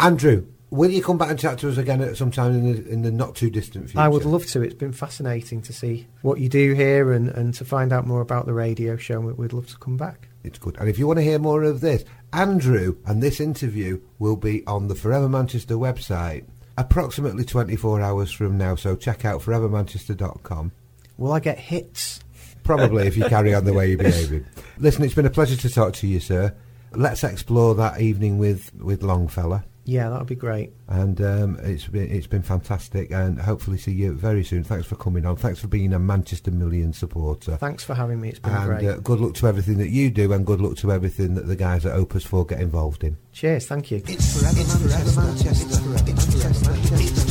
Andrew, 0.00 0.46
will 0.70 0.90
you 0.90 1.02
come 1.02 1.18
back 1.18 1.30
and 1.30 1.38
chat 1.38 1.58
to 1.60 1.68
us 1.68 1.76
again 1.76 2.00
at 2.00 2.16
some 2.16 2.32
time 2.32 2.52
in 2.52 2.72
the, 2.72 2.88
in 2.90 3.02
the 3.02 3.12
not 3.12 3.36
too 3.36 3.48
distant 3.48 3.86
future? 3.90 4.00
I 4.00 4.08
would 4.08 4.24
love 4.24 4.44
to. 4.46 4.62
It's 4.62 4.74
been 4.74 4.92
fascinating 4.92 5.62
to 5.62 5.72
see 5.72 6.08
what 6.22 6.40
you 6.40 6.48
do 6.48 6.72
here 6.74 7.12
and, 7.12 7.28
and 7.28 7.54
to 7.54 7.64
find 7.64 7.92
out 7.92 8.06
more 8.06 8.20
about 8.20 8.46
the 8.46 8.52
radio 8.54 8.96
show. 8.96 9.20
We- 9.20 9.32
We'd 9.34 9.52
love 9.52 9.68
to 9.68 9.78
come 9.78 9.96
back. 9.96 10.28
It's 10.42 10.58
good. 10.58 10.76
And 10.78 10.88
if 10.88 10.98
you 10.98 11.06
want 11.06 11.18
to 11.20 11.22
hear 11.22 11.38
more 11.38 11.62
of 11.62 11.80
this, 11.80 12.04
Andrew 12.32 12.96
and 13.06 13.22
this 13.22 13.40
interview 13.40 14.00
will 14.18 14.36
be 14.36 14.66
on 14.66 14.88
the 14.88 14.94
Forever 14.96 15.28
Manchester 15.28 15.76
website 15.76 16.44
approximately 16.76 17.44
24 17.44 18.00
hours 18.00 18.32
from 18.32 18.58
now. 18.58 18.74
So 18.74 18.96
check 18.96 19.24
out 19.24 19.40
forevermanchester.com. 19.42 20.72
Will 21.16 21.32
I 21.32 21.38
get 21.38 21.58
hits? 21.58 22.18
Probably 22.64 23.06
if 23.06 23.16
you 23.16 23.24
carry 23.26 23.54
on 23.54 23.64
the 23.64 23.72
way 23.72 23.88
you're 23.88 23.98
behaving. 23.98 24.44
Listen, 24.78 25.04
it's 25.04 25.14
been 25.14 25.26
a 25.26 25.30
pleasure 25.30 25.56
to 25.56 25.70
talk 25.70 25.92
to 25.94 26.06
you, 26.06 26.18
sir. 26.18 26.54
Let's 26.92 27.22
explore 27.24 27.74
that 27.76 28.00
evening 28.00 28.38
with, 28.38 28.74
with 28.74 29.02
Longfella. 29.02 29.64
Yeah, 29.86 30.08
that 30.08 30.18
would 30.18 30.28
be 30.28 30.34
great. 30.34 30.72
And 30.88 31.20
um, 31.20 31.58
it's 31.62 31.86
been 31.86 32.10
it's 32.10 32.26
been 32.26 32.42
fantastic, 32.42 33.10
and 33.10 33.38
hopefully 33.38 33.76
see 33.76 33.92
you 33.92 34.14
very 34.14 34.42
soon. 34.42 34.64
Thanks 34.64 34.86
for 34.86 34.96
coming 34.96 35.26
on. 35.26 35.36
Thanks 35.36 35.60
for 35.60 35.66
being 35.66 35.92
a 35.92 35.98
Manchester 35.98 36.50
Million 36.50 36.94
supporter. 36.94 37.58
Thanks 37.58 37.84
for 37.84 37.94
having 37.94 38.18
me. 38.18 38.30
It's 38.30 38.38
been 38.38 38.52
and 38.52 38.64
great. 38.64 38.88
uh, 38.88 38.96
good 39.00 39.20
luck 39.20 39.34
to 39.34 39.46
everything 39.46 39.76
that 39.78 39.90
you 39.90 40.10
do, 40.10 40.32
and 40.32 40.46
good 40.46 40.62
luck 40.62 40.78
to 40.78 40.90
everything 40.90 41.34
that 41.34 41.46
the 41.48 41.56
guys 41.56 41.84
at 41.84 41.92
Opus 41.92 42.24
4 42.24 42.46
get 42.46 42.60
involved 42.62 43.04
in. 43.04 43.18
Cheers. 43.32 43.66
Thank 43.66 43.90
you. 43.90 44.02
It's 44.06 44.40
forever, 44.40 44.56
Manchester. 44.56 44.88
Forever 44.88 45.20
Manchester. 45.20 45.80
Forever 45.82 46.70
Manchester. 46.70 47.23